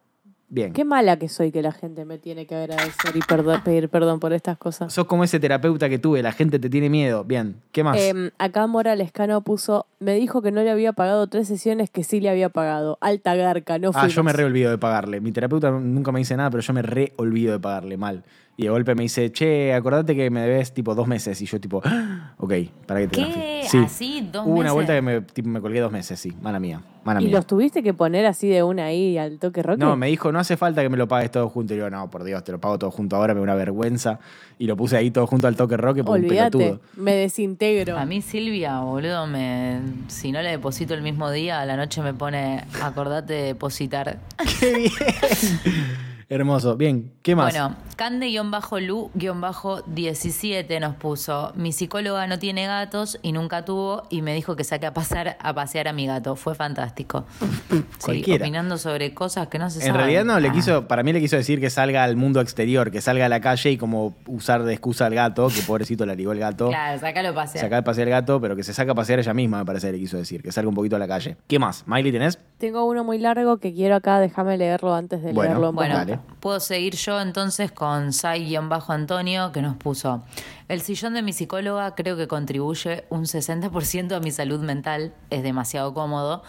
[0.53, 0.75] Bien.
[0.75, 3.21] Qué mala que soy que la gente me tiene que agradecer y
[3.65, 4.93] pedir perdón por estas cosas.
[4.93, 7.25] Sos como ese terapeuta que tuve, la gente te tiene miedo.
[7.25, 7.99] Bien, ¿qué más?
[7.99, 12.05] Em, acá Mora Lescano puso, me dijo que no le había pagado tres sesiones que
[12.05, 12.99] sí le había pagado.
[13.01, 14.15] Alta garca, no ah, fuimos.
[14.15, 15.23] yo me re olvido de pagarle.
[15.23, 18.23] Mi terapeuta nunca me dice nada, pero yo me re olvido de pagarle mal.
[18.55, 21.41] Y de golpe me dice, che, acordate que me debes tipo dos meses.
[21.41, 22.53] Y yo tipo, "Ah, ok,
[22.87, 23.63] para que te ¿Qué?
[23.67, 23.79] Sí.
[23.79, 24.29] ¿Así?
[24.31, 26.35] ¿Dos Hubo una vuelta que me, tipo, me colgué dos meses, sí.
[26.43, 27.37] Mala mía, mala ¿Y mía.
[27.37, 29.79] los tuviste que poner así de una ahí al toque roque?
[29.79, 31.73] No, me dijo, no hace falta que me lo pagues todo junto.
[31.73, 34.21] Y yo, no, por Dios, te lo pago todo junto ahora, me da una vergüenza.
[34.59, 36.81] Y lo puse ahí todo junto al toque roque por un Olvídate, pelotudo.
[36.97, 37.97] me desintegro.
[37.97, 42.03] A mí Silvia, boludo, me, si no le deposito el mismo día, a la noche
[42.03, 44.19] me pone, acordate de depositar.
[44.61, 46.12] ¡Qué bien!
[46.35, 46.77] Hermoso.
[46.79, 47.53] Bien, ¿qué más?
[47.53, 54.57] Bueno, Cande-Lu-17 nos puso, mi psicóloga no tiene gatos y nunca tuvo y me dijo
[54.57, 56.35] que saque a pasar a pasear a mi gato.
[56.37, 57.25] Fue fantástico.
[58.03, 58.45] Sí, Cualquiera.
[58.45, 59.97] opinando sobre cosas que no se en saben.
[60.01, 60.53] realidad no, le Ah.
[60.53, 63.41] quiso, para mí le quiso decir que salga al mundo exterior, que salga a la
[63.41, 66.69] calle y como usar de excusa al gato, que pobrecito la ligó el gato.
[66.69, 67.65] Claro, sácalo a pasear.
[67.65, 69.87] Sacar a pasear el gato, pero que se saca a pasear ella misma, me parece
[69.89, 71.37] que le quiso decir, que salga un poquito a la calle.
[71.47, 71.85] ¿Qué más?
[71.87, 72.39] ¿Miley tenés?
[72.59, 75.85] Tengo uno muy largo que quiero acá, déjame leerlo antes de Bueno, leerlo en voz
[76.23, 80.23] Bueno, puedo seguir yo entonces con Sai-Antonio que nos puso.
[80.69, 85.43] El sillón de mi psicóloga creo que contribuye un 60% a mi salud mental, es
[85.43, 86.43] demasiado cómodo.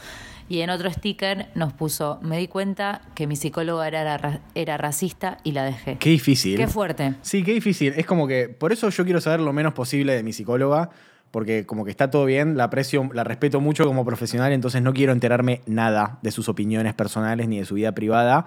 [0.49, 4.77] Y en otro sticker nos puso, me di cuenta que mi psicóloga era, ra- era
[4.77, 5.97] racista y la dejé.
[5.97, 6.57] Qué difícil.
[6.57, 7.15] Qué fuerte.
[7.21, 7.93] Sí, qué difícil.
[7.95, 10.89] Es como que, por eso yo quiero saber lo menos posible de mi psicóloga,
[11.31, 14.93] porque como que está todo bien, la aprecio, la respeto mucho como profesional, entonces no
[14.93, 18.45] quiero enterarme nada de sus opiniones personales ni de su vida privada.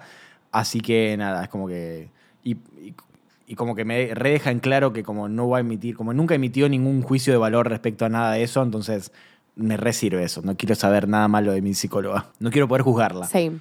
[0.59, 2.09] Así que nada, es como que.
[2.43, 2.51] Y,
[2.81, 2.95] y-
[3.49, 6.13] y como que me re deja en claro que como no va a emitir, como
[6.13, 9.13] nunca emitió ningún juicio de valor respecto a nada de eso, entonces
[9.55, 10.41] me re sirve eso.
[10.41, 12.25] No quiero saber nada malo de mi psicóloga.
[12.39, 13.25] No quiero poder juzgarla.
[13.25, 13.59] Same.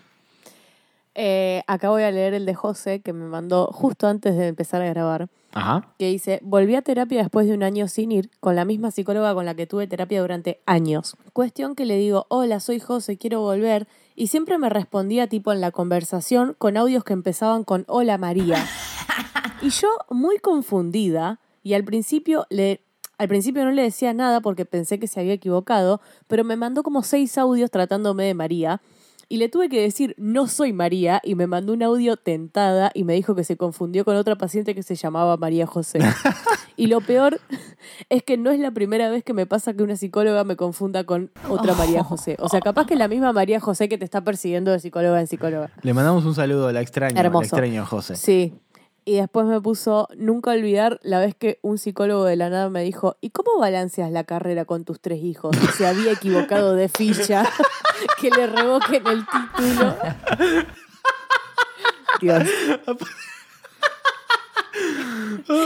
[1.14, 4.82] Eh, acá voy a leer el de José, que me mandó justo antes de empezar
[4.82, 5.88] a grabar, Ajá.
[5.98, 9.32] que dice, volví a terapia después de un año sin ir, con la misma psicóloga
[9.34, 11.16] con la que tuve terapia durante años.
[11.32, 13.86] Cuestión que le digo, hola, soy José, quiero volver,
[14.16, 18.66] y siempre me respondía tipo en la conversación con audios que empezaban con hola María.
[19.62, 22.82] Y yo, muy confundida, y al principio le...
[23.18, 26.82] Al principio no le decía nada porque pensé que se había equivocado, pero me mandó
[26.82, 28.82] como seis audios tratándome de María.
[29.28, 33.02] Y le tuve que decir, no soy María, y me mandó un audio tentada y
[33.02, 35.98] me dijo que se confundió con otra paciente que se llamaba María José.
[36.76, 37.40] y lo peor
[38.08, 41.02] es que no es la primera vez que me pasa que una psicóloga me confunda
[41.04, 42.36] con otra María José.
[42.38, 45.20] O sea, capaz que es la misma María José que te está persiguiendo de psicóloga
[45.20, 45.70] en psicóloga.
[45.82, 47.40] Le mandamos un saludo, la Hermoso.
[47.40, 48.14] la extraño José.
[48.14, 48.54] Sí.
[49.08, 52.82] Y después me puso, nunca olvidar la vez que un psicólogo de la nada me
[52.82, 55.56] dijo, ¿y cómo balanceas la carrera con tus tres hijos?
[55.76, 57.44] Se había equivocado de ficha,
[58.20, 59.96] que le revoquen el título.
[62.20, 62.42] Dios.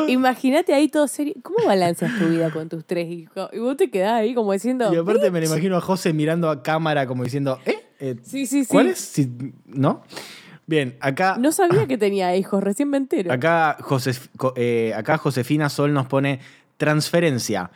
[0.09, 1.35] Imagínate ahí todo serio.
[1.43, 3.49] ¿Cómo balanceas tu vida con tus tres hijos?
[3.53, 4.93] Y vos te quedás ahí como diciendo.
[4.93, 7.79] Y aparte me lo imagino a José mirando a cámara como diciendo, ¿eh?
[7.99, 8.71] Eh, Sí, sí, sí.
[8.71, 8.99] ¿Cuál es?
[8.99, 9.31] Si-
[9.67, 10.03] ¿No?
[10.67, 13.33] Bien, acá, No sabía que tenía hijos, recién me entero.
[13.33, 16.39] acá, Josef- eh, acá Josefina Sol nos pone
[16.77, 17.71] transferencia.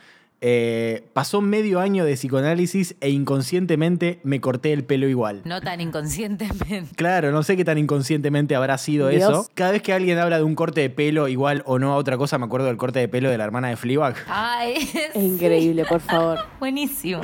[0.47, 5.41] Eh, pasó medio año de psicoanálisis e inconscientemente me corté el pelo igual.
[5.43, 6.85] No tan inconscientemente.
[6.95, 9.23] Claro, no sé qué tan inconscientemente habrá sido Dios.
[9.23, 9.49] eso.
[9.55, 12.17] Cada vez que alguien habla de un corte de pelo igual o no a otra
[12.17, 14.15] cosa, me acuerdo del corte de pelo de la hermana de Fleabag.
[14.27, 14.75] Ay,
[15.15, 16.37] Es increíble, por favor.
[16.59, 17.21] buenísimo.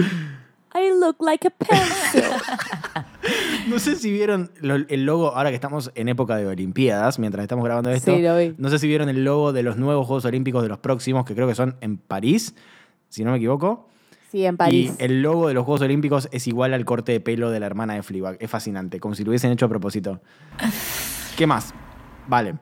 [0.73, 2.23] I look like a pencil.
[3.67, 7.43] No sé si vieron lo- el logo, ahora que estamos en época de Olimpiadas, mientras
[7.43, 8.15] estamos grabando esto.
[8.15, 8.55] Sí, lo vi.
[8.57, 11.35] No sé si vieron el logo de los nuevos Juegos Olímpicos de los próximos, que
[11.35, 12.55] creo que son en París,
[13.11, 13.87] si no me equivoco.
[14.31, 14.95] Sí, en París.
[14.97, 17.65] Y el logo de los Juegos Olímpicos es igual al corte de pelo de la
[17.65, 18.37] hermana de Fleabag.
[18.39, 20.21] Es fascinante, como si lo hubiesen hecho a propósito.
[21.37, 21.73] ¿Qué más?
[22.27, 22.55] Vale.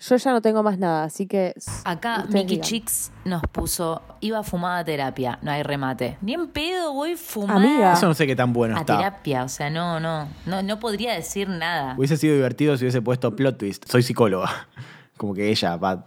[0.00, 1.54] Yo ya no tengo más nada, así que.
[1.84, 2.62] Acá Mickey digan.
[2.62, 6.16] Chicks nos puso, iba fumada a terapia, no hay remate.
[6.22, 7.92] Ni en pedo voy fumada Amiga.
[7.92, 8.96] Eso no sé qué tan bueno a está.
[8.96, 11.94] terapia, o sea, no, no, no, no podría decir nada.
[11.98, 13.84] Hubiese sido divertido si hubiese puesto plot twist.
[13.86, 14.68] Soy psicóloga.
[15.18, 16.06] Como que ella va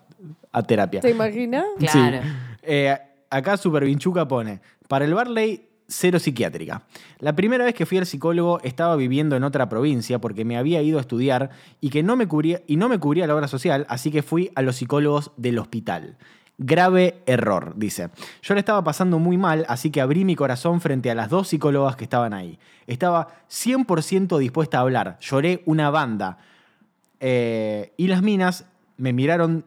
[0.52, 1.00] a terapia.
[1.00, 1.66] ¿Te imaginas?
[1.78, 2.24] Claro.
[2.24, 2.30] Sí.
[2.64, 2.98] Eh,
[3.34, 6.84] acá Super Vinchuca pone, para el Barley, cero psiquiátrica.
[7.20, 10.82] La primera vez que fui al psicólogo estaba viviendo en otra provincia porque me había
[10.82, 11.50] ido a estudiar
[11.82, 14.52] y que no me cubría, y no me cubría la obra social, así que fui
[14.56, 16.18] a los psicólogos del hospital.
[16.60, 18.10] Grave error, dice.
[18.44, 21.48] Yo le estaba pasando muy mal, así que abrí mi corazón frente a las dos
[21.48, 22.60] psicólogas que estaban ahí.
[22.86, 25.18] Estaba 100% dispuesta a hablar.
[25.20, 26.38] Lloré una banda.
[27.20, 28.66] Eh, y las minas
[28.98, 29.66] me miraron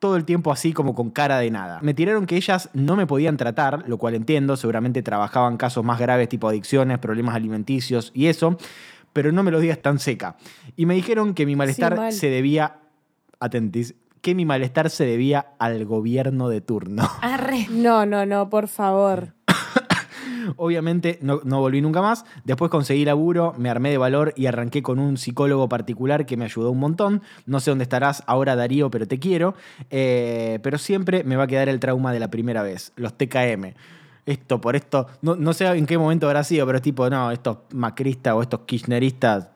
[0.00, 1.78] todo el tiempo así como con cara de nada.
[1.82, 6.00] Me tiraron que ellas no me podían tratar, lo cual entiendo, seguramente trabajaban casos más
[6.00, 8.56] graves tipo adicciones, problemas alimenticios y eso,
[9.12, 10.36] pero no me lo digas tan seca.
[10.74, 12.12] Y me dijeron que mi malestar mal.
[12.12, 12.78] se debía,
[13.38, 17.08] atentis, que mi malestar se debía al gobierno de turno.
[17.20, 17.66] Arre.
[17.70, 19.34] No, no, no, por favor.
[20.56, 22.24] Obviamente no, no volví nunca más.
[22.44, 26.44] Después conseguí laburo, me armé de valor y arranqué con un psicólogo particular que me
[26.44, 27.22] ayudó un montón.
[27.46, 29.54] No sé dónde estarás ahora, Darío, pero te quiero.
[29.90, 33.74] Eh, pero siempre me va a quedar el trauma de la primera vez, los TKM.
[34.26, 37.58] Esto por esto, no, no sé en qué momento habrá sido, pero tipo, no, estos
[37.72, 39.48] macristas o estos kirchneristas,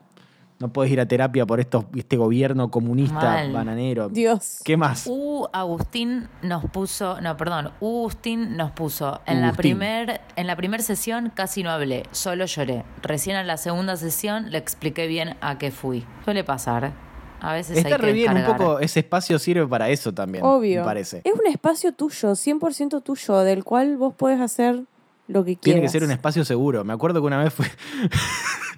[0.59, 3.53] no puedes ir a terapia por estos, este gobierno comunista, Mal.
[3.53, 4.09] bananero.
[4.09, 4.61] Dios.
[4.65, 5.07] ¿Qué más?
[5.07, 10.57] U Agustín nos puso, no, perdón, U Agustín nos puso, en la primer en la
[10.57, 12.85] primer sesión casi no hablé, solo lloré.
[13.03, 16.05] Recién en la segunda sesión le expliqué bien a qué fui.
[16.25, 16.93] Suele pasar.
[17.41, 20.43] A veces Está hay que re bien, un poco, ese espacio sirve para eso también,
[20.45, 20.81] Obvio.
[20.81, 21.21] me parece.
[21.25, 24.85] Es un espacio tuyo, 100% tuyo, del cual vos podés hacer
[25.29, 25.63] lo que quieras.
[25.63, 26.85] Tiene que ser un espacio seguro.
[26.85, 27.67] Me acuerdo que una vez fui.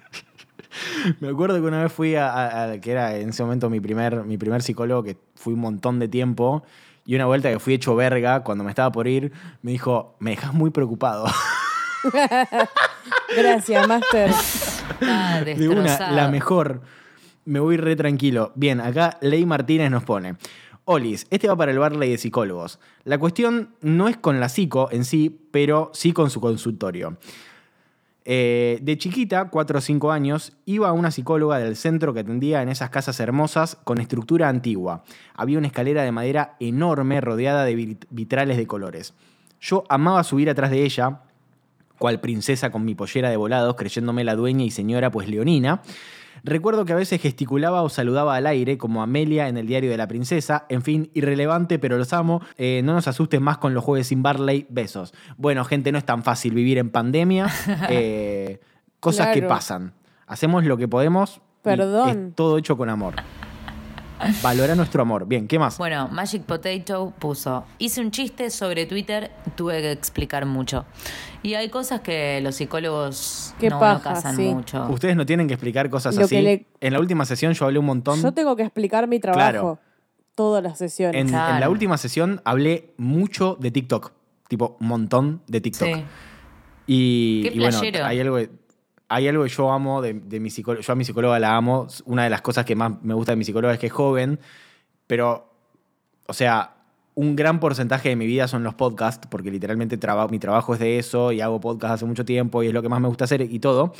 [1.19, 3.79] Me acuerdo que una vez fui a, a- a- que era en ese momento mi
[3.79, 6.63] primer, mi primer psicólogo, que fui un montón de tiempo,
[7.05, 9.31] y una vuelta que fui hecho verga, cuando me estaba por ir,
[9.61, 11.25] me dijo, me dejas muy preocupado.
[13.35, 14.31] Gracias, Master.
[15.01, 16.81] Ah, De una, la mejor.
[17.45, 18.51] Me voy re tranquilo.
[18.55, 20.35] Bien, acá Ley Martínez nos pone.
[20.85, 22.79] Olis, este va para el Barley de psicólogos.
[23.03, 27.17] La cuestión no es con la psico en sí, pero sí con su consultorio.
[28.29, 32.61] Eh, de chiquita, 4 o 5 años, iba a una psicóloga del centro que atendía
[32.61, 35.05] en esas casas hermosas con estructura antigua.
[35.33, 39.13] Había una escalera de madera enorme rodeada de vit- vitrales de colores.
[39.61, 41.21] Yo amaba subir atrás de ella,
[41.99, 45.81] cual princesa con mi pollera de volados, creyéndome la dueña y señora pues leonina.
[46.43, 49.97] Recuerdo que a veces gesticulaba o saludaba al aire, como Amelia en el diario de
[49.97, 50.65] la princesa.
[50.69, 52.41] En fin, irrelevante, pero los amo.
[52.57, 54.65] Eh, no nos asusten más con los jueves sin Barley.
[54.69, 55.13] Besos.
[55.37, 57.47] Bueno, gente, no es tan fácil vivir en pandemia.
[57.89, 58.59] Eh,
[58.99, 59.93] cosas que pasan.
[60.25, 61.41] Hacemos lo que podemos.
[61.61, 62.09] Perdón.
[62.09, 63.15] Es todo hecho con amor.
[64.41, 65.27] Valora nuestro amor.
[65.27, 65.77] Bien, ¿qué más?
[65.77, 70.85] Bueno, Magic Potato puso, hice un chiste sobre Twitter, tuve que explicar mucho.
[71.43, 74.43] Y hay cosas que los psicólogos Qué no, no paja, casan sí.
[74.53, 74.87] mucho.
[74.89, 76.35] Ustedes no tienen que explicar cosas Lo así.
[76.35, 78.21] que le- En la última sesión yo hablé un montón.
[78.21, 79.39] Yo tengo que explicar mi trabajo.
[79.51, 79.79] Claro.
[80.35, 81.19] Todas las sesiones.
[81.21, 81.55] En, Claro.
[81.55, 84.11] en la última sesión hablé mucho de TikTok.
[84.47, 85.87] Tipo, un montón de TikTok.
[85.95, 86.03] Sí.
[86.87, 88.05] Y, Qué y bueno, playero.
[88.05, 88.39] hay algo,
[89.09, 90.83] hay algo que yo amo de, mi psicóloga.
[90.83, 91.87] Yo a mi psicóloga la amo.
[92.05, 94.39] Una de las cosas que más me gusta de mi psicóloga es que es joven.
[95.07, 95.49] Pero,
[96.25, 96.75] o sea,
[97.15, 99.97] un gran porcentaje de mi vida son los podcasts, porque literalmente
[100.29, 102.89] mi trabajo es de eso y hago podcast hace mucho tiempo y es lo que
[102.89, 103.93] más me gusta hacer y todo.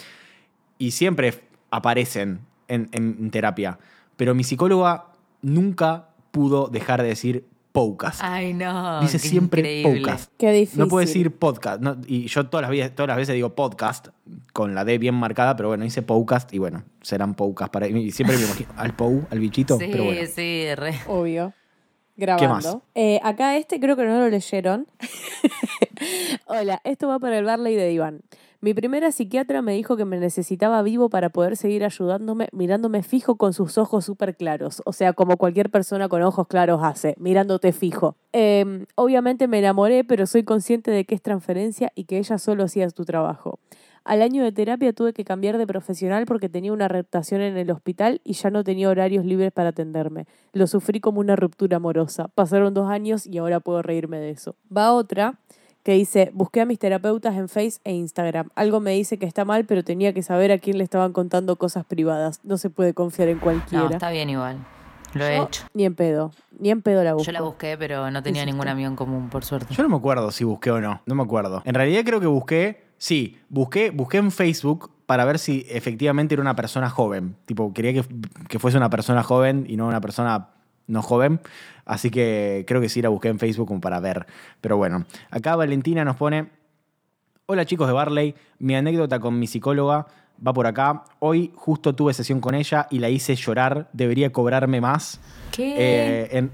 [0.78, 3.80] Y siempre aparecen en, en terapia.
[4.18, 5.06] Pero mi psicóloga
[5.42, 7.46] nunca pudo dejar de decir
[7.78, 8.22] podcast.
[8.24, 9.02] Ay, no.
[9.02, 10.02] Dice siempre increíble.
[10.02, 10.32] podcast.
[10.36, 10.80] Qué difícil.
[10.80, 11.80] No puede decir podcast.
[11.80, 14.08] no, y yo todas las, veces, todas las veces digo podcast,
[14.52, 18.10] con la D bien marcada, pero bueno, dice podcast y bueno, serán podcast para Y
[18.10, 20.22] siempre me imagino al Pou, al bichito, Sí, pero bueno.
[20.26, 20.96] sí, re.
[21.06, 21.54] Obvio.
[22.16, 22.50] Grabando.
[22.50, 22.78] más?
[22.96, 24.88] Eh, acá este creo que no lo leyeron.
[26.48, 28.22] Hola, esto va para el Barley de Diván.
[28.60, 33.36] Mi primera psiquiatra me dijo que me necesitaba vivo para poder seguir ayudándome, mirándome fijo
[33.36, 34.82] con sus ojos súper claros.
[34.86, 38.16] O sea, como cualquier persona con ojos claros hace, mirándote fijo.
[38.34, 42.64] Eh, obviamente me enamoré, pero soy consciente de que es transferencia y que ella solo
[42.64, 43.60] hacía tu trabajo.
[44.04, 47.70] Al año de terapia tuve que cambiar de profesional porque tenía una reputación en el
[47.70, 50.26] hospital y ya no tenía horarios libres para atenderme.
[50.54, 52.30] Lo sufrí como una ruptura amorosa.
[52.30, 54.56] Pasaron dos años y ahora puedo reírme de eso.
[54.76, 55.38] Va otra
[55.88, 58.50] que dice, busqué a mis terapeutas en Face e Instagram.
[58.56, 61.56] Algo me dice que está mal, pero tenía que saber a quién le estaban contando
[61.56, 62.42] cosas privadas.
[62.44, 63.86] No se puede confiar en cualquiera.
[63.86, 64.58] No, está bien igual.
[65.14, 65.64] Lo he Yo- hecho.
[65.74, 66.32] Ni en pedo.
[66.60, 67.26] Ni en pedo la busco.
[67.28, 69.74] Yo la busqué, pero no tenía ningún amigo en común, por suerte.
[69.74, 71.62] Yo no me acuerdo si busqué o no, no me acuerdo.
[71.64, 76.42] En realidad creo que busqué, sí, busqué, busqué en Facebook para ver si efectivamente era
[76.42, 77.38] una persona joven.
[77.46, 78.04] Tipo, quería que,
[78.50, 80.50] que fuese una persona joven y no una persona
[80.88, 81.40] no joven.
[81.86, 84.26] Así que creo que sí la busqué en Facebook como para ver.
[84.62, 86.50] Pero bueno, acá Valentina nos pone,
[87.46, 90.08] hola chicos de Barley, mi anécdota con mi psicóloga
[90.46, 91.04] va por acá.
[91.20, 95.20] Hoy justo tuve sesión con ella y la hice llorar, debería cobrarme más.
[95.52, 95.76] ¿Qué?
[95.78, 96.52] Eh, en-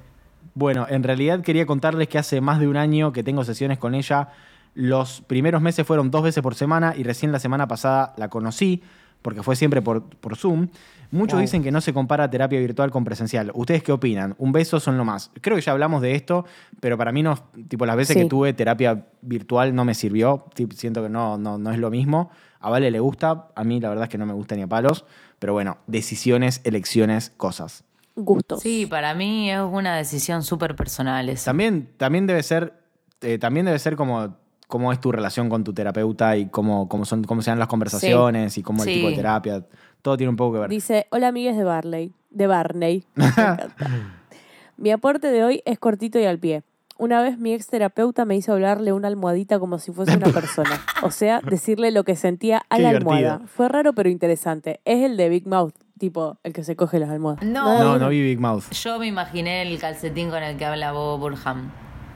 [0.56, 3.96] bueno, en realidad quería contarles que hace más de un año que tengo sesiones con
[3.96, 4.30] ella.
[4.76, 8.84] Los primeros meses fueron dos veces por semana y recién la semana pasada la conocí,
[9.24, 10.68] porque fue siempre por, por Zoom.
[11.10, 11.42] Muchos Wow.
[11.42, 13.52] dicen que no se compara terapia virtual con presencial.
[13.56, 14.36] ¿Ustedes qué opinan?
[14.38, 15.32] Un beso son lo más.
[15.42, 16.46] Creo que ya hablamos de esto,
[16.80, 17.36] pero para mí no,
[17.68, 18.24] tipo las veces Sí.
[18.24, 20.46] que tuve terapia virtual no me sirvió.
[20.76, 22.30] Siento que no, no, no es lo mismo.
[22.60, 24.68] A Vale le gusta, a mí la verdad es que no me gusta ni a
[24.68, 25.06] palos.
[25.40, 27.84] Pero bueno, decisiones, elecciones, cosas.
[28.16, 28.62] Gustos.
[28.62, 31.46] Sí, para mí es una decisión súper personal eso.
[31.46, 32.74] También, también debe ser,
[33.22, 34.36] eh, también debe ser como
[34.74, 38.58] cómo es tu relación con tu terapeuta y cómo, cómo son, cómo sean las conversaciones
[38.58, 38.96] y cómo el Sí.
[38.96, 39.64] tipo de terapia.
[40.02, 40.70] Todo tiene un poco que ver.
[40.72, 43.04] Dice, hola amigues de Barley, de Barney.
[44.78, 46.64] Mi aporte de hoy es cortito y al pie.
[46.98, 50.82] Una vez mi ex terapeuta me hizo hablarle una almohadita como si fuese una persona.
[51.04, 53.14] O sea, decirle lo que sentía a Qué la divertido.
[53.14, 53.42] almohada.
[53.48, 54.80] Fue raro pero interesante.
[54.86, 57.44] Es el de Big Mouth, tipo el que se coge las almohadas.
[57.46, 57.78] No.
[57.78, 58.72] No, no vi Big Mouth.
[58.72, 61.70] Yo me imaginé el calcetín con el que habla Bob Burham.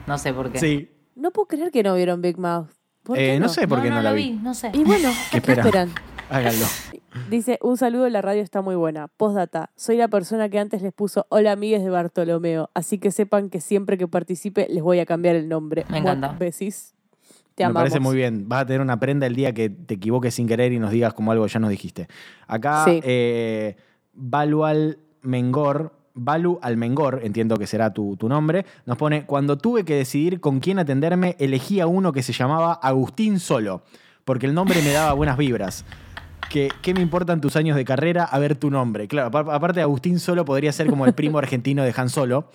[0.08, 0.58] No sé por qué.
[0.58, 0.90] Sí.
[1.18, 2.68] No puedo creer que no vieron Big Mouth.
[3.02, 4.32] ¿Por Eh, qué no no sé por qué no, la vi.
[4.42, 4.70] no sé.
[4.74, 5.90] Y bueno, ¿Qué ¿qué esperan?
[6.30, 6.64] Háganlo.
[7.30, 9.08] Dice, un saludo, la radio está muy buena.
[9.08, 13.48] Postdata, soy la persona que antes les puso hola amigues de Bartolomeo, así que sepan
[13.50, 15.84] que siempre que participe les voy a cambiar el nombre.
[15.90, 16.28] Me encanta.
[16.38, 16.94] Besis.
[17.54, 17.80] Te Me amamos.
[17.88, 18.48] parece muy bien.
[18.48, 21.14] Vas a tener una prenda el día que te equivoques sin querer y nos digas
[21.14, 22.06] como algo que ya nos dijiste.
[22.46, 23.00] Acá, Sí.
[23.02, 23.76] eh,
[24.12, 29.84] Balu al Mengor, Balu Almengor, entiendo que será tu, tu nombre, nos pone, cuando tuve
[29.84, 33.82] que decidir con quién atenderme, elegí a uno que se llamaba Agustín Solo,
[34.24, 35.84] porque el nombre me daba buenas vibras.
[36.50, 39.06] Que, ¿Qué me importan tus años de carrera a ver tu nombre?
[39.06, 42.50] Claro, apar- aparte Agustín Solo podría ser como el primo argentino de Han Solo.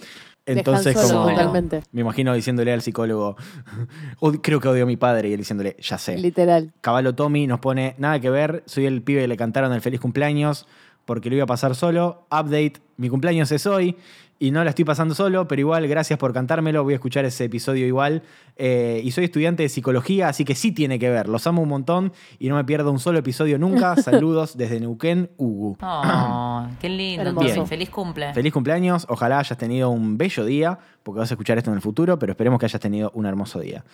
[0.45, 1.83] Entonces, Solo, como, totalmente.
[1.93, 3.37] me imagino diciéndole al psicólogo,
[4.19, 6.17] "Od- creo que odio a mi padre, y él diciéndole, ya sé.
[6.17, 6.73] Literal.
[6.81, 10.01] Caballo Tommy nos pone, nada que ver, soy el pibe que le cantaron el feliz
[10.01, 10.67] cumpleaños
[11.05, 12.25] porque lo iba a pasar solo.
[12.31, 13.95] Update, mi cumpleaños es hoy
[14.43, 17.45] y no la estoy pasando solo, pero igual, gracias por cantármelo, voy a escuchar ese
[17.45, 18.23] episodio igual.
[18.57, 21.69] Eh, y soy estudiante de psicología, así que sí tiene que ver, los amo un
[21.69, 23.95] montón y no me pierdo un solo episodio nunca.
[24.01, 25.77] Saludos desde Neuquén, Ugu.
[25.81, 27.29] Oh, qué lindo.
[27.29, 28.33] Entonces, Feliz cumple.
[28.33, 31.81] Feliz cumpleaños, ojalá hayas tenido un bello día, porque vas a escuchar esto en el
[31.81, 33.85] futuro, pero esperemos que hayas tenido un hermoso día.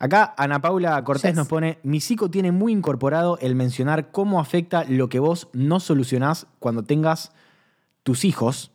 [0.00, 1.36] Acá Ana Paula Cortés Yes.
[1.36, 5.78] nos pone, mi psico tiene muy incorporado el mencionar cómo afecta lo que vos no
[5.78, 7.30] solucionás cuando tengas
[8.02, 8.72] tus hijos.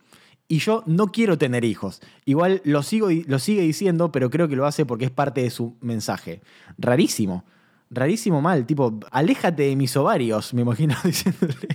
[0.47, 2.01] Y yo no quiero tener hijos.
[2.25, 5.49] Igual lo, sigo, lo sigue diciendo, pero creo que lo hace porque es parte de
[5.49, 6.41] su mensaje.
[6.77, 7.43] Rarísimo.
[7.89, 8.67] Rarísimo mal.
[8.67, 11.67] Tipo, aléjate de mis ovarios, me imagino diciéndole.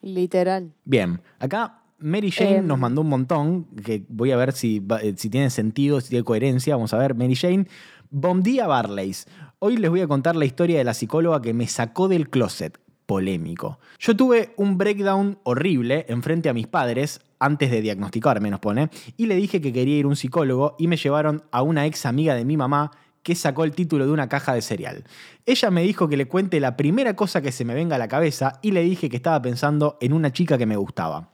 [0.00, 0.72] Literal.
[0.84, 2.66] Bien, acá Mary Jane Em.
[2.66, 6.24] nos mandó un montón, que voy a ver si, eh, si tiene sentido, si tiene
[6.24, 6.74] coherencia.
[6.74, 7.68] Vamos a ver, Mary Jane.
[8.14, 9.26] Bom día, Barleys.
[9.58, 12.78] Hoy les voy a contar la historia de la psicóloga que me sacó del closet.
[13.06, 13.78] Polémico.
[13.98, 19.24] Yo tuve un breakdown horrible enfrente a mis padres antes de diagnosticarme, nos pone, y
[19.24, 22.34] le dije que quería ir a un psicólogo y me llevaron a una ex amiga
[22.34, 22.90] de mi mamá
[23.22, 25.04] que sacó el título de una caja de cereal.
[25.46, 28.08] Ella me dijo que le cuente la primera cosa que se me venga a la
[28.08, 31.30] cabeza y le dije que estaba pensando en una chica que me gustaba.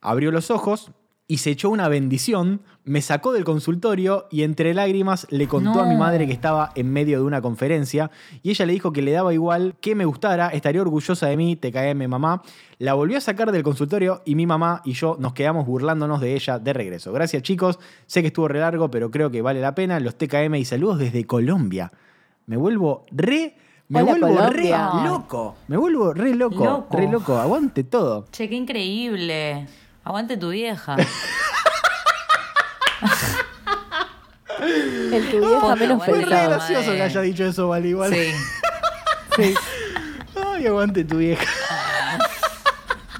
[0.00, 0.90] Abrió los ojos
[1.32, 5.86] y se echó una bendición, me sacó del consultorio y entre lágrimas le contó a
[5.86, 8.10] mi madre que estaba en medio de una conferencia
[8.42, 11.56] y ella le dijo que le daba igual que me gustara, estaría orgullosa de mí,
[11.56, 12.42] TKM mamá.
[12.76, 16.34] La volvió a sacar del consultorio y mi mamá y yo nos quedamos burlándonos de
[16.34, 17.14] ella de regreso.
[17.14, 20.00] Gracias chicos, sé que estuvo re largo, pero creo que vale la pena.
[20.00, 21.90] Los TKM y saludos desde Colombia.
[22.44, 23.56] Me vuelvo re...
[23.88, 24.90] Me Hola, vuelvo Colombia.
[25.00, 25.56] re loco.
[25.68, 26.64] Me vuelvo re loco.
[26.64, 26.96] Loco.
[26.96, 27.38] Re loco.
[27.38, 28.26] Aguante todo.
[28.32, 29.66] Che, qué increíble.
[30.04, 30.96] Aguante tu vieja.
[35.12, 36.50] El tu vieja Posta, menos Fue re la pensado.
[36.50, 36.96] gracioso madre.
[36.96, 38.12] que haya dicho eso, vale, igual.
[38.14, 38.26] Sí.
[39.34, 39.54] Sí.
[40.36, 41.42] Ay, aguante tu vieja.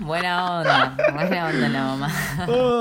[0.01, 0.95] Buena onda.
[1.15, 2.13] Buena onda la mamá.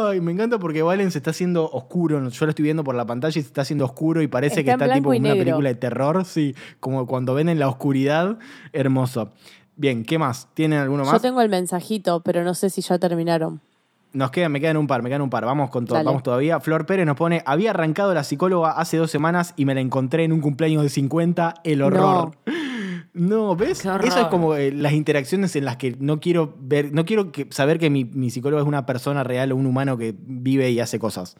[0.10, 2.28] Ay, me encanta porque Valen se está haciendo oscuro.
[2.28, 4.64] Yo lo estoy viendo por la pantalla y se está haciendo oscuro y parece Está
[4.66, 5.43] que en está blanco tipo y una negro.
[5.45, 6.26] película de terror.
[6.26, 8.38] Sí, como cuando ven en la oscuridad.
[8.74, 9.32] Hermoso.
[9.78, 10.49] Bien, ¿qué más?
[10.54, 11.22] ¿Tienen alguno Yo más?
[11.22, 13.62] tengo el mensajito, pero no sé si ya terminaron.
[14.14, 15.45] Nos quedan, me quedan un par, me quedan un par.
[15.45, 16.59] Vamos con todo, vamos todavía.
[16.59, 20.24] Flor Pérez nos pone, había arrancado la psicóloga hace dos semanas y me la encontré
[20.26, 21.53] en un cumpleaños de 50.
[21.64, 22.32] El horror.
[23.14, 23.84] No, ¿ves?
[24.07, 27.47] Eso es como eh, las interacciones en las que no quiero ver, no quiero que-
[27.51, 30.80] saber que mi, mi psicólogo es una persona real o un humano que vive y
[30.80, 31.36] hace cosas.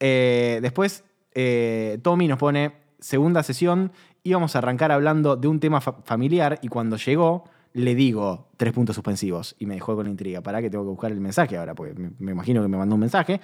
[0.00, 1.04] Eh, después,
[1.34, 3.92] eh, Tommy nos pone, segunda sesión,
[4.22, 8.72] íbamos a arrancar hablando de un tema fa- familiar y cuando llegó le digo tres
[8.72, 10.40] puntos suspensivos y me dejó con la intriga.
[10.40, 13.00] Para que tengo que buscar el mensaje ahora, porque me, imagino que me mandó un
[13.00, 13.40] mensaje.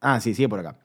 [0.00, 0.78] Ah, sí, sigue por acá.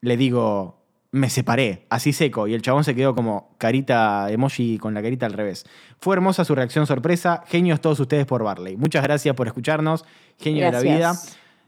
[0.00, 0.82] Le digo,
[1.12, 5.26] me separé, así seco, y el chabón se quedó como carita emoji con la carita
[5.26, 5.64] al revés.
[5.98, 7.44] Fue hermosa su reacción sorpresa.
[7.46, 8.76] Genios todos ustedes por Barley.
[8.76, 10.04] Muchas gracias por escucharnos.
[10.38, 11.14] Genio de la vida.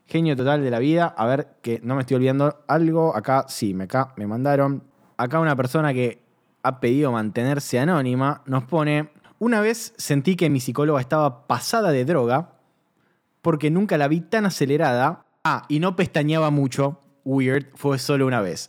[0.07, 1.07] Genio total de la vida.
[1.17, 3.17] A ver, que no me estoy olvidando algo.
[3.17, 4.85] Acá, sí, me, acá me mandaron.
[5.17, 6.27] Acá una persona que
[6.67, 12.05] ha pedido mantenerse anónima nos pone, una vez sentí que mi psicóloga estaba pasada de
[12.05, 12.53] droga
[13.43, 15.25] porque nunca la vi tan acelerada.
[15.45, 17.01] Ah, y no pestañeaba mucho.
[17.25, 18.69] Weird, fue solo una vez.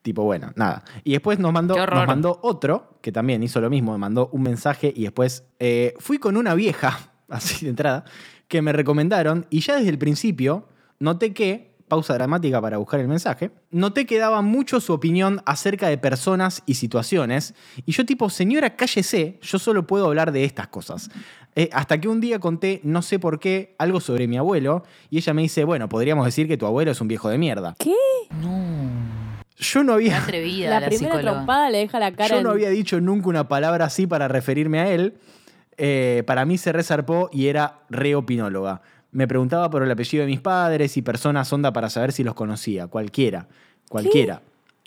[0.00, 0.84] Tipo, bueno, nada.
[1.02, 4.42] Y después nos mandó, nos mandó otro, que también hizo lo mismo, me mandó un
[4.42, 8.04] mensaje y después eh, fui con una vieja, así de entrada,
[8.48, 13.06] que me recomendaron y ya desde el principio noté que, pausa dramática para buscar el
[13.06, 17.54] mensaje, noté que daba mucho su opinión acerca de personas y situaciones
[17.86, 21.08] y yo tipo, señora, cállese, yo solo puedo hablar de estas cosas.
[21.54, 25.18] Eh, hasta que un día conté, no sé por qué, algo sobre mi abuelo y
[25.18, 27.76] ella me dice, bueno, podríamos decir que tu abuelo es un viejo de mierda.
[27.78, 27.94] ¿Qué?
[29.56, 30.18] Yo no había...
[30.18, 31.32] atrevida La, la, primera psicóloga.
[31.36, 34.26] trompada le deja la cara Yo en- no había dicho nunca una palabra así para
[34.26, 35.14] referirme a él.
[35.76, 38.82] Eh, para mí se resarpó y era re opinóloga.
[39.14, 42.34] Me preguntaba por el apellido de mis padres y personas onda para saber si los
[42.34, 42.88] conocía.
[42.88, 43.46] Cualquiera.
[43.88, 44.42] Cualquiera.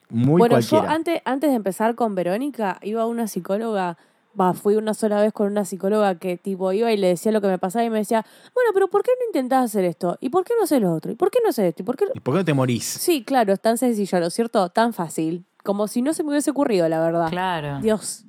[0.10, 0.86] Muy bueno, cualquiera.
[0.86, 3.98] yo antes, antes de empezar con Verónica, iba a una psicóloga,
[4.40, 7.40] va, fui una sola vez con una psicóloga que tipo iba y le decía lo
[7.40, 10.18] que me pasaba y me decía, bueno, pero ¿por qué no intentás hacer esto?
[10.20, 11.10] ¿Y por qué no haces lo otro?
[11.10, 11.84] ¿Y por qué no haces esto?
[11.84, 12.84] ¿Y por qué no-?" ¿Y por qué no te morís?
[12.84, 14.68] Sí, claro, es tan sencillo, ¿no es cierto?
[14.70, 15.46] Tan fácil.
[15.64, 17.30] Como si no se me hubiese ocurrido, la verdad.
[17.30, 17.80] Claro.
[17.82, 18.27] Dios.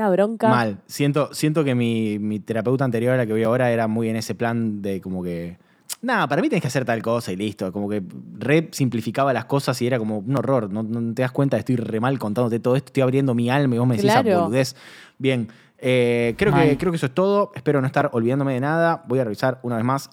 [0.00, 0.48] Una bronca.
[0.48, 0.78] Mal.
[0.86, 4.16] Siento, siento que mi, mi terapeuta anterior a la que voy ahora era muy en
[4.16, 5.58] ese plan de como que.
[6.02, 7.70] Nada, para mí tenés que hacer tal cosa y listo.
[7.70, 8.02] Como que
[8.38, 10.70] re simplificaba las cosas y era como un horror.
[10.72, 12.86] No, no te das cuenta, estoy re mal contándote todo esto.
[12.86, 14.44] Estoy abriendo mi alma y vos me decís esa Claro.
[14.44, 14.74] boludez.
[15.18, 15.48] Bien.
[15.78, 17.52] eh, creo, que, creo que eso es todo.
[17.54, 19.02] Espero no estar olvidándome de nada.
[19.06, 20.08] Voy a revisar una vez más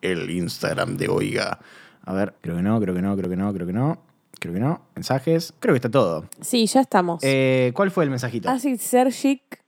[0.00, 1.58] el Instagram de Oiga.
[2.06, 3.98] A ver, creo que no, creo que no, creo que no, creo que no.
[4.40, 4.80] Creo que no.
[4.94, 5.52] Mensajes.
[5.58, 6.26] Creo que está todo.
[6.40, 7.20] Sí, ya estamos.
[7.22, 8.48] Eh, ¿Cuál fue el mensajito?
[8.48, 9.62] Acid Sergic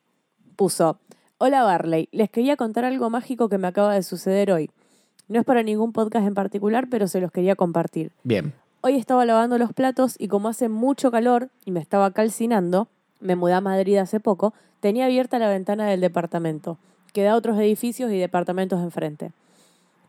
[0.57, 0.99] puso:
[1.39, 4.71] Hola Barley, les quería contar algo mágico que me acaba de suceder hoy.
[5.29, 8.13] No es para ningún podcast en particular, pero se los quería compartir.
[8.25, 8.53] Bien.
[8.83, 12.89] Hoy estaba lavando los platos y como hace mucho calor y me estaba calcinando,
[13.21, 16.79] me mudé a Madrid hace poco, tenía abierta la ventana del departamento,
[17.13, 19.33] que da a otros edificios y departamentos enfrente.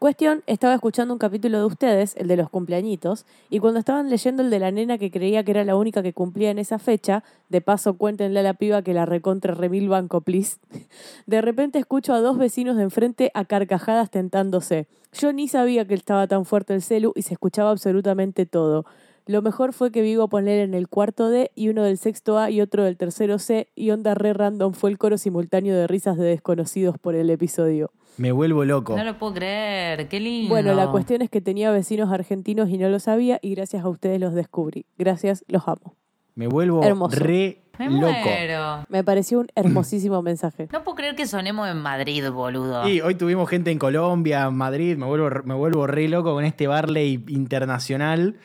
[0.01, 4.41] Cuestión, estaba escuchando un capítulo de ustedes, el de los cumpleañitos, y cuando estaban leyendo
[4.41, 7.23] el de la nena que creía que era la única que cumplía en esa fecha,
[7.49, 10.57] de paso cuéntenle a la piba que la recontra remil banco, please,
[11.27, 14.87] de repente escucho a dos vecinos de enfrente a carcajadas tentándose.
[15.13, 18.87] Yo ni sabía que estaba tan fuerte el celu y se escuchaba absolutamente todo.
[19.27, 22.49] Lo mejor fue que vivo poner en el cuarto D y uno del sexto A
[22.49, 26.17] y otro del tercero C y onda re random fue el coro simultáneo de risas
[26.17, 27.91] de desconocidos por el episodio.
[28.17, 28.97] Me vuelvo loco.
[28.97, 30.49] No lo puedo creer, qué lindo.
[30.49, 33.89] Bueno, la cuestión es que tenía vecinos argentinos y no lo sabía y gracias a
[33.89, 34.85] ustedes los descubrí.
[34.97, 35.95] Gracias, los amo.
[36.35, 37.15] Me vuelvo Hermoso.
[37.17, 38.07] re Me loco.
[38.23, 38.85] muero.
[38.89, 40.67] Me pareció un hermosísimo mensaje.
[40.73, 42.87] No puedo creer que sonemos en Madrid, boludo.
[42.87, 46.43] Y hoy tuvimos gente en Colombia, en Madrid, me vuelvo, me vuelvo re loco con
[46.43, 48.35] este Barley internacional.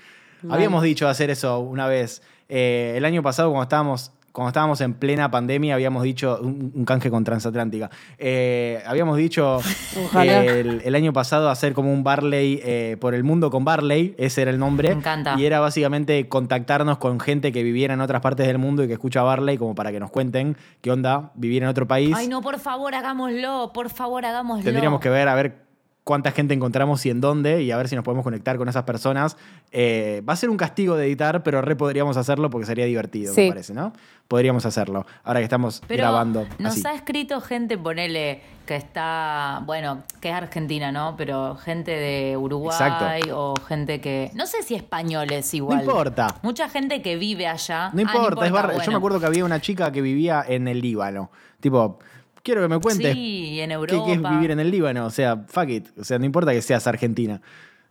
[0.48, 2.22] Habíamos dicho hacer eso una vez.
[2.48, 6.84] Eh, el año pasado, cuando estábamos cuando estábamos en plena pandemia, habíamos dicho, un, un
[6.84, 9.60] canje con Transatlántica, Eh, habíamos dicho
[10.22, 14.42] eh, el año pasado hacer como un Barley eh, por el mundo con Barley, ese
[14.42, 14.90] era el nombre.
[14.90, 15.36] Me encanta.
[15.38, 18.92] Y era básicamente contactarnos con gente que viviera en otras partes del mundo y que
[18.92, 22.14] escucha Barley como para que nos cuenten qué onda vivir en otro país.
[22.14, 23.70] Ay, no, por favor, hagámoslo.
[23.72, 24.64] Por favor, hagámoslo.
[24.64, 25.65] Tendríamos que ver a ver
[26.06, 28.84] cuánta gente encontramos y en dónde y a ver si nos podemos conectar con esas
[28.84, 29.36] personas.
[29.72, 33.34] Eh, va a ser un castigo de editar, pero re podríamos hacerlo porque sería divertido,
[33.34, 33.40] Sí.
[33.42, 33.92] me parece, ¿no?
[34.28, 35.04] Podríamos hacerlo.
[35.24, 36.86] Ahora que estamos Pero grabando nos así.
[36.86, 41.16] ha escrito gente, ponele, que está, bueno, que es argentina, ¿no?
[41.16, 43.36] Pero gente de Uruguay Exacto.
[43.36, 45.78] o gente que, no sé si españoles igual.
[45.78, 46.36] No importa.
[46.42, 47.90] Mucha gente que vive allá.
[47.92, 50.68] No Ah, importa, es bar- yo me acuerdo que había una chica que vivía en
[50.68, 51.32] el Líbano.
[51.58, 51.98] Tipo,
[52.46, 54.04] quiero que me cuentes Sí, en qué, Europa.
[54.06, 55.04] qué es vivir en el Líbano.
[55.06, 55.86] O sea, fuck it.
[55.98, 57.42] O sea, no importa que seas argentina.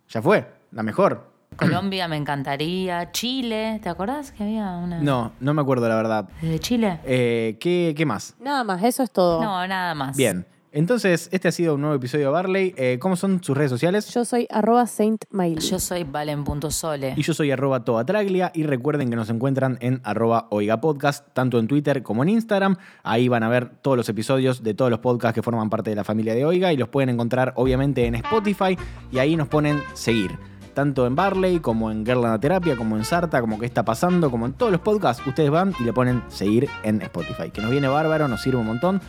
[0.10, 1.30] Ya fue, la mejor.
[1.58, 3.12] Colombia me encantaría.
[3.12, 5.00] Chile, ¿te acordás que había una?
[5.02, 6.30] No, no me acuerdo la verdad.
[6.42, 7.00] ¿De Chile?
[7.06, 8.36] Eh, ¿qué, ¿Qué más?
[8.40, 9.42] Nada más, eso es todo.
[9.44, 10.16] No, nada más.
[10.18, 10.46] Bien.
[10.76, 12.74] Entonces, este ha sido un nuevo episodio de Barley.
[12.76, 14.14] Eh, ¿Cómo son sus redes sociales?
[14.14, 15.66] Yo soy arroba Saint Miley.
[15.66, 17.14] Yo soy Valen.sole.
[17.16, 21.68] Y yo soy arroba toatraglia y recuerden que nos encuentran en arroba oigapodcast, tanto en
[21.70, 22.76] Twitter como en Instagram.
[23.04, 25.96] Ahí van a ver todos los episodios de todos los podcasts que forman parte de
[25.96, 28.78] la familia de Oiga y los pueden encontrar obviamente en Spotify
[29.14, 30.38] y ahí nos ponen seguir.
[30.76, 34.30] Tanto en Barley como en Girl la Terapia, como en Sarta, como que está pasando,
[34.30, 37.50] como en todos los podcasts, ustedes van y le ponen seguir en Spotify.
[37.50, 39.00] Que nos viene bárbaro, nos sirve un montón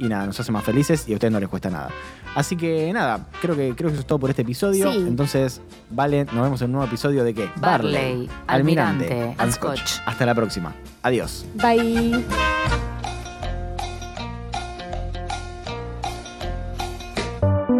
[0.00, 1.90] y nada, nos hace más felices y a ustedes no les cuesta nada.
[2.34, 4.90] Así que nada, creo que, creo que eso es todo por este episodio.
[4.90, 4.98] Sí.
[4.98, 5.60] Entonces,
[5.90, 7.48] vale, nos vemos en un nuevo episodio de qué?
[7.54, 10.00] Barley, Almirante, and Scotch.
[10.04, 10.74] Hasta la próxima.
[11.02, 11.46] Adiós.
[11.54, 12.24] Bye.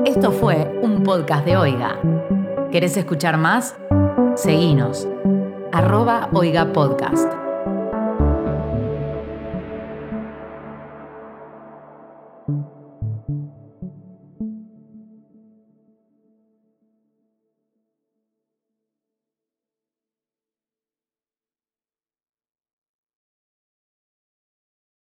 [0.07, 1.99] Esto fue un podcast de Oiga.
[2.73, 3.77] ¿Querés escuchar más?
[4.35, 5.07] Seguinos.
[5.73, 7.42] Arroba Oiga Podcast.